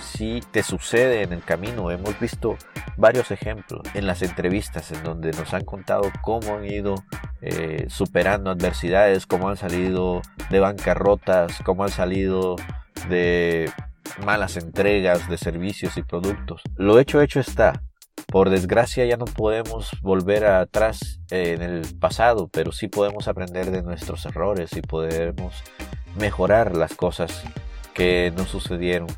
Si 0.00 0.40
te 0.50 0.62
sucede 0.62 1.22
en 1.22 1.32
el 1.32 1.42
camino, 1.42 1.90
hemos 1.90 2.18
visto 2.18 2.56
varios 2.96 3.30
ejemplos 3.30 3.82
en 3.94 4.06
las 4.06 4.22
entrevistas 4.22 4.90
en 4.92 5.02
donde 5.02 5.32
nos 5.32 5.52
han 5.52 5.64
contado 5.64 6.10
cómo 6.22 6.56
han 6.56 6.64
ido 6.64 6.94
eh, 7.42 7.86
superando 7.88 8.50
adversidades, 8.50 9.26
cómo 9.26 9.48
han 9.48 9.56
salido 9.56 10.22
de 10.50 10.60
bancarrotas, 10.60 11.58
cómo 11.64 11.84
han 11.84 11.90
salido 11.90 12.56
de 13.08 13.70
malas 14.24 14.56
entregas 14.56 15.28
de 15.28 15.38
servicios 15.38 15.96
y 15.96 16.02
productos. 16.02 16.62
Lo 16.76 16.98
hecho 16.98 17.20
hecho 17.20 17.40
está. 17.40 17.82
Por 18.26 18.50
desgracia 18.50 19.04
ya 19.04 19.16
no 19.16 19.26
podemos 19.26 19.90
volver 20.02 20.46
atrás 20.46 21.20
en 21.30 21.62
el 21.62 21.82
pasado, 21.98 22.48
pero 22.48 22.72
sí 22.72 22.88
podemos 22.88 23.28
aprender 23.28 23.70
de 23.70 23.82
nuestros 23.82 24.26
errores 24.26 24.72
y 24.76 24.82
podemos 24.82 25.62
mejorar 26.18 26.76
las 26.76 26.94
cosas 26.94 27.44
que 27.94 28.32
nos 28.36 28.48
sucedieron. 28.48 29.08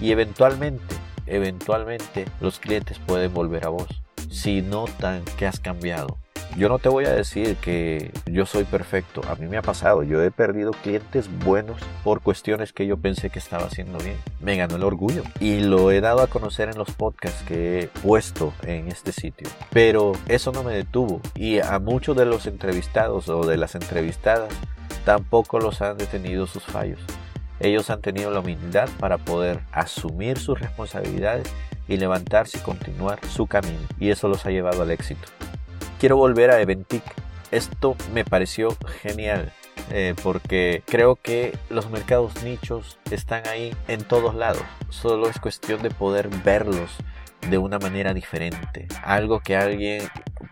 Y 0.00 0.12
eventualmente, 0.12 0.94
eventualmente 1.26 2.26
los 2.40 2.58
clientes 2.58 2.98
pueden 2.98 3.32
volver 3.32 3.66
a 3.66 3.70
vos 3.70 4.02
si 4.30 4.62
notan 4.62 5.24
que 5.38 5.46
has 5.46 5.58
cambiado. 5.58 6.19
Yo 6.56 6.68
no 6.68 6.78
te 6.78 6.88
voy 6.88 7.04
a 7.04 7.12
decir 7.12 7.56
que 7.56 8.12
yo 8.26 8.44
soy 8.44 8.64
perfecto. 8.64 9.22
A 9.28 9.36
mí 9.36 9.46
me 9.46 9.56
ha 9.56 9.62
pasado. 9.62 10.02
Yo 10.02 10.22
he 10.22 10.30
perdido 10.30 10.72
clientes 10.72 11.30
buenos 11.44 11.80
por 12.02 12.20
cuestiones 12.20 12.72
que 12.72 12.86
yo 12.86 12.96
pensé 12.96 13.30
que 13.30 13.38
estaba 13.38 13.66
haciendo 13.66 13.98
bien. 13.98 14.16
Me 14.40 14.56
ganó 14.56 14.76
el 14.76 14.82
orgullo 14.82 15.22
y 15.38 15.60
lo 15.60 15.90
he 15.92 16.00
dado 16.00 16.22
a 16.22 16.26
conocer 16.26 16.68
en 16.68 16.76
los 16.76 16.90
podcasts 16.90 17.44
que 17.44 17.80
he 17.80 17.86
puesto 17.86 18.52
en 18.64 18.88
este 18.88 19.12
sitio. 19.12 19.48
Pero 19.70 20.12
eso 20.26 20.50
no 20.50 20.64
me 20.64 20.74
detuvo 20.74 21.20
y 21.34 21.60
a 21.60 21.78
muchos 21.78 22.16
de 22.16 22.26
los 22.26 22.46
entrevistados 22.46 23.28
o 23.28 23.46
de 23.46 23.56
las 23.56 23.76
entrevistadas 23.76 24.52
tampoco 25.04 25.60
los 25.60 25.80
han 25.82 25.98
detenido 25.98 26.46
sus 26.46 26.64
fallos. 26.64 27.00
Ellos 27.60 27.90
han 27.90 28.00
tenido 28.00 28.30
la 28.30 28.40
humildad 28.40 28.88
para 28.98 29.18
poder 29.18 29.60
asumir 29.70 30.38
sus 30.38 30.58
responsabilidades 30.58 31.48
y 31.86 31.96
levantarse 31.96 32.58
y 32.58 32.60
continuar 32.60 33.20
su 33.26 33.46
camino. 33.46 33.78
Y 33.98 34.10
eso 34.10 34.28
los 34.28 34.46
ha 34.46 34.50
llevado 34.50 34.82
al 34.82 34.90
éxito 34.90 35.28
quiero 36.00 36.16
volver 36.16 36.50
a 36.50 36.60
Eventic. 36.60 37.04
Esto 37.50 37.94
me 38.12 38.24
pareció 38.24 38.76
genial. 39.02 39.52
Eh, 39.92 40.14
porque 40.22 40.82
creo 40.86 41.16
que 41.16 41.56
los 41.68 41.90
mercados 41.90 42.42
nichos 42.44 42.98
están 43.10 43.46
ahí 43.48 43.74
en 43.88 44.04
todos 44.04 44.34
lados. 44.34 44.62
Solo 44.88 45.28
es 45.28 45.40
cuestión 45.40 45.82
de 45.82 45.90
poder 45.90 46.28
verlos 46.44 46.90
de 47.48 47.58
una 47.58 47.78
manera 47.78 48.14
diferente. 48.14 48.86
Algo 49.02 49.40
que 49.40 49.56
alguien 49.56 50.02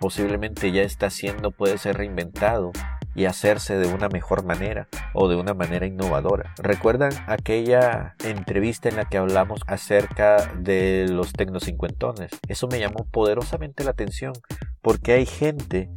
posiblemente 0.00 0.72
ya 0.72 0.82
está 0.82 1.06
haciendo 1.06 1.50
puede 1.50 1.78
ser 1.78 1.98
reinventado 1.98 2.72
y 3.18 3.26
hacerse 3.26 3.76
de 3.76 3.92
una 3.92 4.08
mejor 4.08 4.44
manera 4.44 4.86
o 5.12 5.28
de 5.28 5.34
una 5.34 5.52
manera 5.52 5.86
innovadora. 5.86 6.54
¿Recuerdan 6.56 7.10
aquella 7.26 8.14
entrevista 8.22 8.88
en 8.88 8.94
la 8.94 9.06
que 9.06 9.18
hablamos 9.18 9.60
acerca 9.66 10.52
de 10.54 11.06
los 11.10 11.32
tecnocincuentones? 11.32 12.30
Eso 12.46 12.68
me 12.68 12.78
llamó 12.78 13.08
poderosamente 13.10 13.82
la 13.82 13.90
atención 13.90 14.34
porque 14.82 15.14
hay 15.14 15.26
gente 15.26 15.90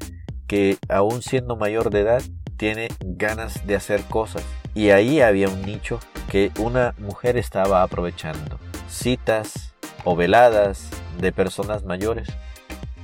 que 0.48 0.80
aún 0.90 1.22
siendo 1.22 1.56
mayor 1.56 1.92
de 1.92 2.00
edad 2.00 2.24
tiene 2.58 2.88
ganas 3.02 3.68
de 3.68 3.76
hacer 3.76 4.02
cosas 4.06 4.44
y 4.74 4.90
ahí 4.90 5.22
había 5.22 5.48
un 5.48 5.62
nicho 5.62 6.00
que 6.28 6.52
una 6.58 6.96
mujer 6.98 7.38
estaba 7.38 7.84
aprovechando. 7.84 8.58
Citas 8.90 9.76
o 10.06 10.16
veladas 10.16 10.90
de 11.20 11.32
personas 11.32 11.84
mayores 11.84 12.30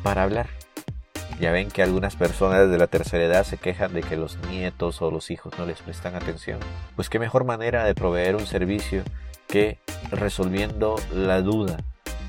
para 0.02 0.24
hablar. 0.24 0.57
Ya 1.40 1.52
ven 1.52 1.70
que 1.70 1.84
algunas 1.84 2.16
personas 2.16 2.70
de 2.70 2.78
la 2.78 2.88
tercera 2.88 3.24
edad 3.24 3.44
se 3.44 3.58
quejan 3.58 3.94
de 3.94 4.02
que 4.02 4.18
los 4.18 4.38
nietos 4.50 5.02
o 5.02 5.12
los 5.12 5.30
hijos 5.30 5.54
no 5.60 5.66
les 5.66 5.82
prestan 5.82 6.16
atención. 6.16 6.60
Pues 6.96 7.10
qué 7.10 7.20
mejor 7.20 7.44
manera 7.44 7.84
de 7.84 7.94
proveer 7.94 8.36
un 8.36 8.48
servicio 8.48 9.04
que 9.48 9.78
resolviendo 10.12 10.96
la 11.14 11.42
duda, 11.42 11.78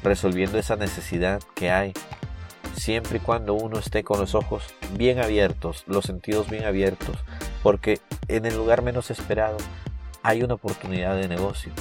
resolviendo 0.02 0.58
esa 0.58 0.76
necesidad 0.76 1.40
que 1.54 1.70
hay, 1.70 1.94
siempre 2.74 3.16
y 3.18 3.20
cuando 3.20 3.54
uno 3.54 3.78
esté 3.78 4.04
con 4.04 4.20
los 4.20 4.34
ojos 4.34 4.62
bien 4.96 5.18
abiertos, 5.18 5.84
los 5.86 6.04
sentidos 6.04 6.50
bien 6.50 6.64
abiertos, 6.64 7.16
porque 7.62 8.00
en 8.28 8.46
el 8.46 8.56
lugar 8.56 8.82
menos 8.82 9.10
esperado 9.10 9.56
hay 10.22 10.42
una 10.42 10.54
oportunidad 10.54 11.16
de 11.16 11.28
negocio. 11.28 11.72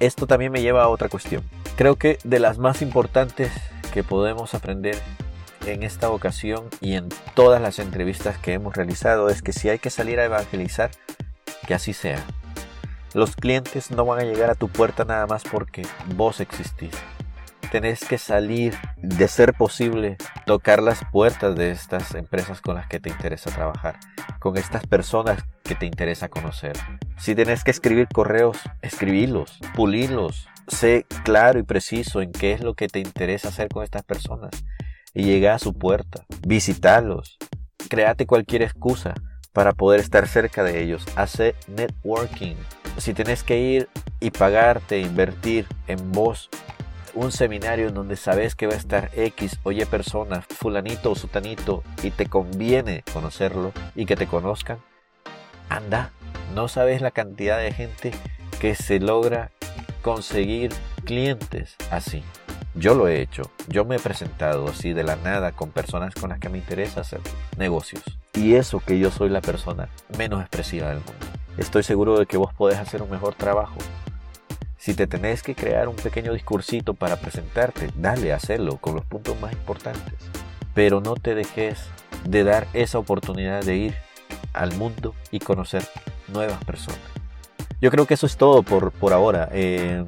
Esto 0.00 0.26
también 0.26 0.52
me 0.52 0.62
lleva 0.62 0.84
a 0.84 0.88
otra 0.88 1.08
cuestión. 1.08 1.42
Creo 1.76 1.96
que 1.96 2.18
de 2.24 2.38
las 2.38 2.58
más 2.58 2.82
importantes 2.82 3.52
que 3.92 4.04
podemos 4.04 4.54
aprender 4.54 4.96
en 5.72 5.82
esta 5.82 6.10
ocasión 6.10 6.68
y 6.80 6.94
en 6.94 7.08
todas 7.34 7.60
las 7.60 7.78
entrevistas 7.78 8.38
que 8.38 8.54
hemos 8.54 8.74
realizado 8.74 9.28
es 9.28 9.42
que 9.42 9.52
si 9.52 9.68
hay 9.68 9.78
que 9.78 9.90
salir 9.90 10.20
a 10.20 10.24
evangelizar, 10.24 10.90
que 11.66 11.74
así 11.74 11.92
sea. 11.92 12.24
Los 13.14 13.36
clientes 13.36 13.90
no 13.90 14.04
van 14.04 14.20
a 14.20 14.24
llegar 14.24 14.50
a 14.50 14.54
tu 14.54 14.68
puerta 14.68 15.04
nada 15.04 15.26
más 15.26 15.44
porque 15.44 15.86
vos 16.14 16.40
existís. 16.40 16.92
Tenés 17.70 18.00
que 18.00 18.16
salir, 18.16 18.74
de 18.96 19.28
ser 19.28 19.52
posible, 19.52 20.16
tocar 20.46 20.82
las 20.82 21.00
puertas 21.12 21.54
de 21.54 21.70
estas 21.70 22.14
empresas 22.14 22.62
con 22.62 22.74
las 22.74 22.86
que 22.86 23.00
te 23.00 23.10
interesa 23.10 23.50
trabajar, 23.50 23.98
con 24.38 24.56
estas 24.56 24.86
personas 24.86 25.44
que 25.64 25.74
te 25.74 25.84
interesa 25.84 26.28
conocer. 26.28 26.72
Si 27.18 27.34
tenés 27.34 27.64
que 27.64 27.70
escribir 27.70 28.08
correos, 28.08 28.58
escribirlos, 28.80 29.58
pulirlos, 29.74 30.48
sé 30.66 31.04
claro 31.24 31.58
y 31.58 31.62
preciso 31.62 32.22
en 32.22 32.32
qué 32.32 32.52
es 32.52 32.62
lo 32.62 32.74
que 32.74 32.88
te 32.88 33.00
interesa 33.00 33.48
hacer 33.48 33.68
con 33.68 33.84
estas 33.84 34.02
personas 34.02 34.50
y 35.14 35.24
llega 35.24 35.54
a 35.54 35.58
su 35.58 35.74
puerta. 35.74 36.24
Visitarlos. 36.46 37.38
Créate 37.88 38.26
cualquier 38.26 38.62
excusa 38.62 39.14
para 39.52 39.72
poder 39.72 40.00
estar 40.00 40.28
cerca 40.28 40.62
de 40.62 40.82
ellos. 40.82 41.04
Hace 41.16 41.54
networking. 41.66 42.56
Si 42.98 43.14
tienes 43.14 43.42
que 43.42 43.58
ir 43.58 43.88
y 44.20 44.30
pagarte, 44.30 45.00
invertir 45.00 45.66
en 45.86 46.12
vos 46.12 46.50
un 47.14 47.32
seminario 47.32 47.88
en 47.88 47.94
donde 47.94 48.16
sabes 48.16 48.54
que 48.54 48.66
va 48.66 48.74
a 48.74 48.76
estar 48.76 49.10
X 49.14 49.58
o 49.64 49.72
Y 49.72 49.84
persona, 49.86 50.42
fulanito 50.42 51.10
o 51.10 51.14
sutanito, 51.16 51.82
y 52.02 52.10
te 52.10 52.26
conviene 52.26 53.02
conocerlo 53.12 53.72
y 53.94 54.06
que 54.06 54.16
te 54.16 54.26
conozcan, 54.26 54.78
anda. 55.68 56.12
No 56.54 56.68
sabes 56.68 57.00
la 57.00 57.10
cantidad 57.10 57.58
de 57.58 57.72
gente 57.72 58.12
que 58.60 58.74
se 58.74 59.00
logra 59.00 59.50
conseguir 60.02 60.72
clientes 61.04 61.76
así. 61.90 62.22
Yo 62.74 62.94
lo 62.94 63.08
he 63.08 63.20
hecho. 63.20 63.50
Yo 63.68 63.84
me 63.84 63.96
he 63.96 63.98
presentado 63.98 64.68
así 64.68 64.92
de 64.92 65.02
la 65.02 65.16
nada 65.16 65.52
con 65.52 65.70
personas 65.70 66.14
con 66.14 66.30
las 66.30 66.38
que 66.38 66.48
me 66.48 66.58
interesa 66.58 67.00
hacer 67.00 67.20
negocios. 67.56 68.02
Y 68.34 68.54
eso 68.54 68.80
que 68.80 68.98
yo 68.98 69.10
soy 69.10 69.30
la 69.30 69.40
persona 69.40 69.88
menos 70.16 70.40
expresiva 70.40 70.88
del 70.88 70.98
mundo. 70.98 71.26
Estoy 71.56 71.82
seguro 71.82 72.18
de 72.18 72.26
que 72.26 72.36
vos 72.36 72.54
podés 72.54 72.78
hacer 72.78 73.02
un 73.02 73.10
mejor 73.10 73.34
trabajo. 73.34 73.78
Si 74.76 74.94
te 74.94 75.08
tenés 75.08 75.42
que 75.42 75.56
crear 75.56 75.88
un 75.88 75.96
pequeño 75.96 76.32
discursito 76.32 76.94
para 76.94 77.16
presentarte, 77.16 77.90
dale, 77.96 78.32
hacerlo 78.32 78.76
con 78.76 78.94
los 78.94 79.04
puntos 79.04 79.38
más 79.40 79.52
importantes. 79.52 80.14
Pero 80.72 81.00
no 81.00 81.14
te 81.14 81.34
dejes 81.34 81.80
de 82.24 82.44
dar 82.44 82.68
esa 82.74 82.98
oportunidad 82.98 83.64
de 83.64 83.76
ir 83.76 83.94
al 84.52 84.72
mundo 84.74 85.14
y 85.30 85.40
conocer 85.40 85.82
nuevas 86.28 86.62
personas. 86.64 87.00
Yo 87.80 87.90
creo 87.90 88.06
que 88.06 88.14
eso 88.14 88.26
es 88.26 88.36
todo 88.36 88.62
por, 88.62 88.92
por 88.92 89.12
ahora. 89.12 89.48
Eh, 89.52 90.04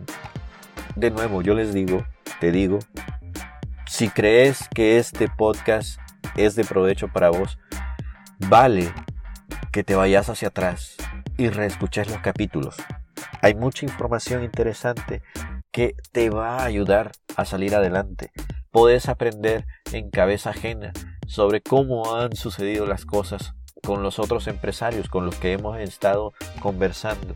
de 0.97 1.11
nuevo, 1.11 1.43
yo 1.43 1.55
les 1.55 1.73
digo, 1.73 2.05
te 2.39 2.53
digo, 2.53 2.79
si 3.87 4.09
crees 4.09 4.69
que 4.75 4.99
este 4.99 5.29
podcast 5.29 5.99
es 6.37 6.55
de 6.55 6.65
provecho 6.65 7.09
para 7.09 7.31
vos, 7.31 7.59
vale 8.39 8.93
que 9.73 9.85
te 9.85 9.95
vayas 9.95 10.29
hacia 10.29 10.49
atrás 10.49 10.97
y 11.37 11.49
reescuches 11.49 12.09
los 12.09 12.19
capítulos. 12.21 12.77
Hay 13.43 13.55
mucha 13.55 13.87
información 13.87 14.45
interesante 14.45 15.23
que 15.73 15.95
te 16.13 16.31
va 16.31 16.59
a 16.59 16.65
ayudar 16.65 17.13
a 17.37 17.45
salir 17.45 17.75
adelante. 17.75 18.33
Puedes 18.71 19.09
aprender 19.09 19.67
en 19.93 20.11
cabeza 20.11 20.51
ajena 20.51 20.93
sobre 21.27 21.61
cómo 21.61 22.17
han 22.17 22.37
sucedido 22.37 22.87
las 22.87 23.05
cosas 23.05 23.55
con 23.83 24.03
los 24.03 24.19
otros 24.19 24.47
empresarios 24.47 25.09
con 25.09 25.25
los 25.25 25.37
que 25.37 25.53
hemos 25.53 25.79
estado 25.79 26.33
conversando, 26.61 27.35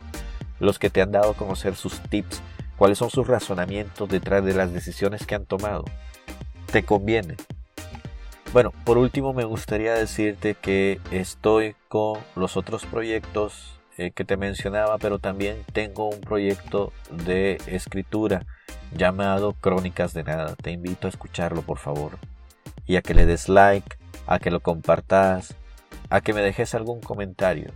los 0.60 0.78
que 0.78 0.90
te 0.90 1.00
han 1.00 1.12
dado 1.12 1.30
a 1.30 1.36
conocer 1.36 1.74
sus 1.74 2.00
tips 2.00 2.42
cuáles 2.76 2.98
son 2.98 3.10
sus 3.10 3.26
razonamientos 3.26 4.08
detrás 4.08 4.44
de 4.44 4.54
las 4.54 4.72
decisiones 4.72 5.26
que 5.26 5.34
han 5.34 5.46
tomado. 5.46 5.84
¿Te 6.72 6.84
conviene? 6.84 7.36
Bueno, 8.52 8.72
por 8.84 8.98
último 8.98 9.32
me 9.32 9.44
gustaría 9.44 9.94
decirte 9.94 10.54
que 10.54 11.00
estoy 11.10 11.74
con 11.88 12.20
los 12.36 12.56
otros 12.56 12.86
proyectos 12.86 13.80
eh, 13.96 14.10
que 14.10 14.24
te 14.24 14.36
mencionaba, 14.36 14.98
pero 14.98 15.18
también 15.18 15.64
tengo 15.72 16.08
un 16.08 16.20
proyecto 16.20 16.92
de 17.10 17.58
escritura 17.66 18.46
llamado 18.92 19.54
Crónicas 19.54 20.14
de 20.14 20.24
Nada. 20.24 20.56
Te 20.56 20.70
invito 20.70 21.06
a 21.06 21.10
escucharlo, 21.10 21.62
por 21.62 21.78
favor. 21.78 22.18
Y 22.86 22.96
a 22.96 23.02
que 23.02 23.14
le 23.14 23.26
des 23.26 23.48
like, 23.48 23.96
a 24.26 24.38
que 24.38 24.50
lo 24.50 24.60
compartas, 24.60 25.56
a 26.10 26.20
que 26.20 26.32
me 26.32 26.40
dejes 26.40 26.74
algún 26.74 27.00
comentario. 27.00 27.72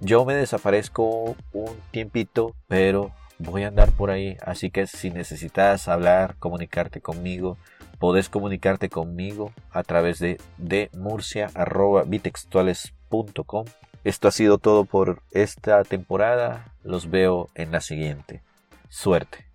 Yo 0.00 0.24
me 0.24 0.34
desaparezco 0.34 1.36
un 1.52 1.76
tiempito, 1.90 2.54
pero 2.68 3.12
voy 3.42 3.64
a 3.64 3.68
andar 3.68 3.90
por 3.92 4.10
ahí, 4.10 4.36
así 4.42 4.70
que 4.70 4.86
si 4.86 5.10
necesitas 5.10 5.88
hablar, 5.88 6.36
comunicarte 6.38 7.00
conmigo, 7.00 7.56
podés 7.98 8.28
comunicarte 8.28 8.88
conmigo 8.88 9.52
a 9.70 9.82
través 9.82 10.18
de, 10.18 10.38
de 10.58 10.90
murcia.bitextuales.com. 10.96 13.64
Esto 14.04 14.28
ha 14.28 14.32
sido 14.32 14.58
todo 14.58 14.84
por 14.84 15.22
esta 15.30 15.82
temporada, 15.84 16.74
los 16.82 17.08
veo 17.10 17.48
en 17.54 17.70
la 17.70 17.80
siguiente. 17.80 18.42
Suerte. 18.88 19.51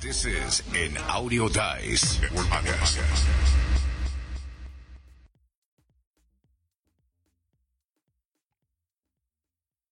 This 0.00 0.24
is 0.26 0.62
an 0.76 0.96
Audio 1.08 1.48
Dice 1.48 2.18
Podcast. 2.20 3.67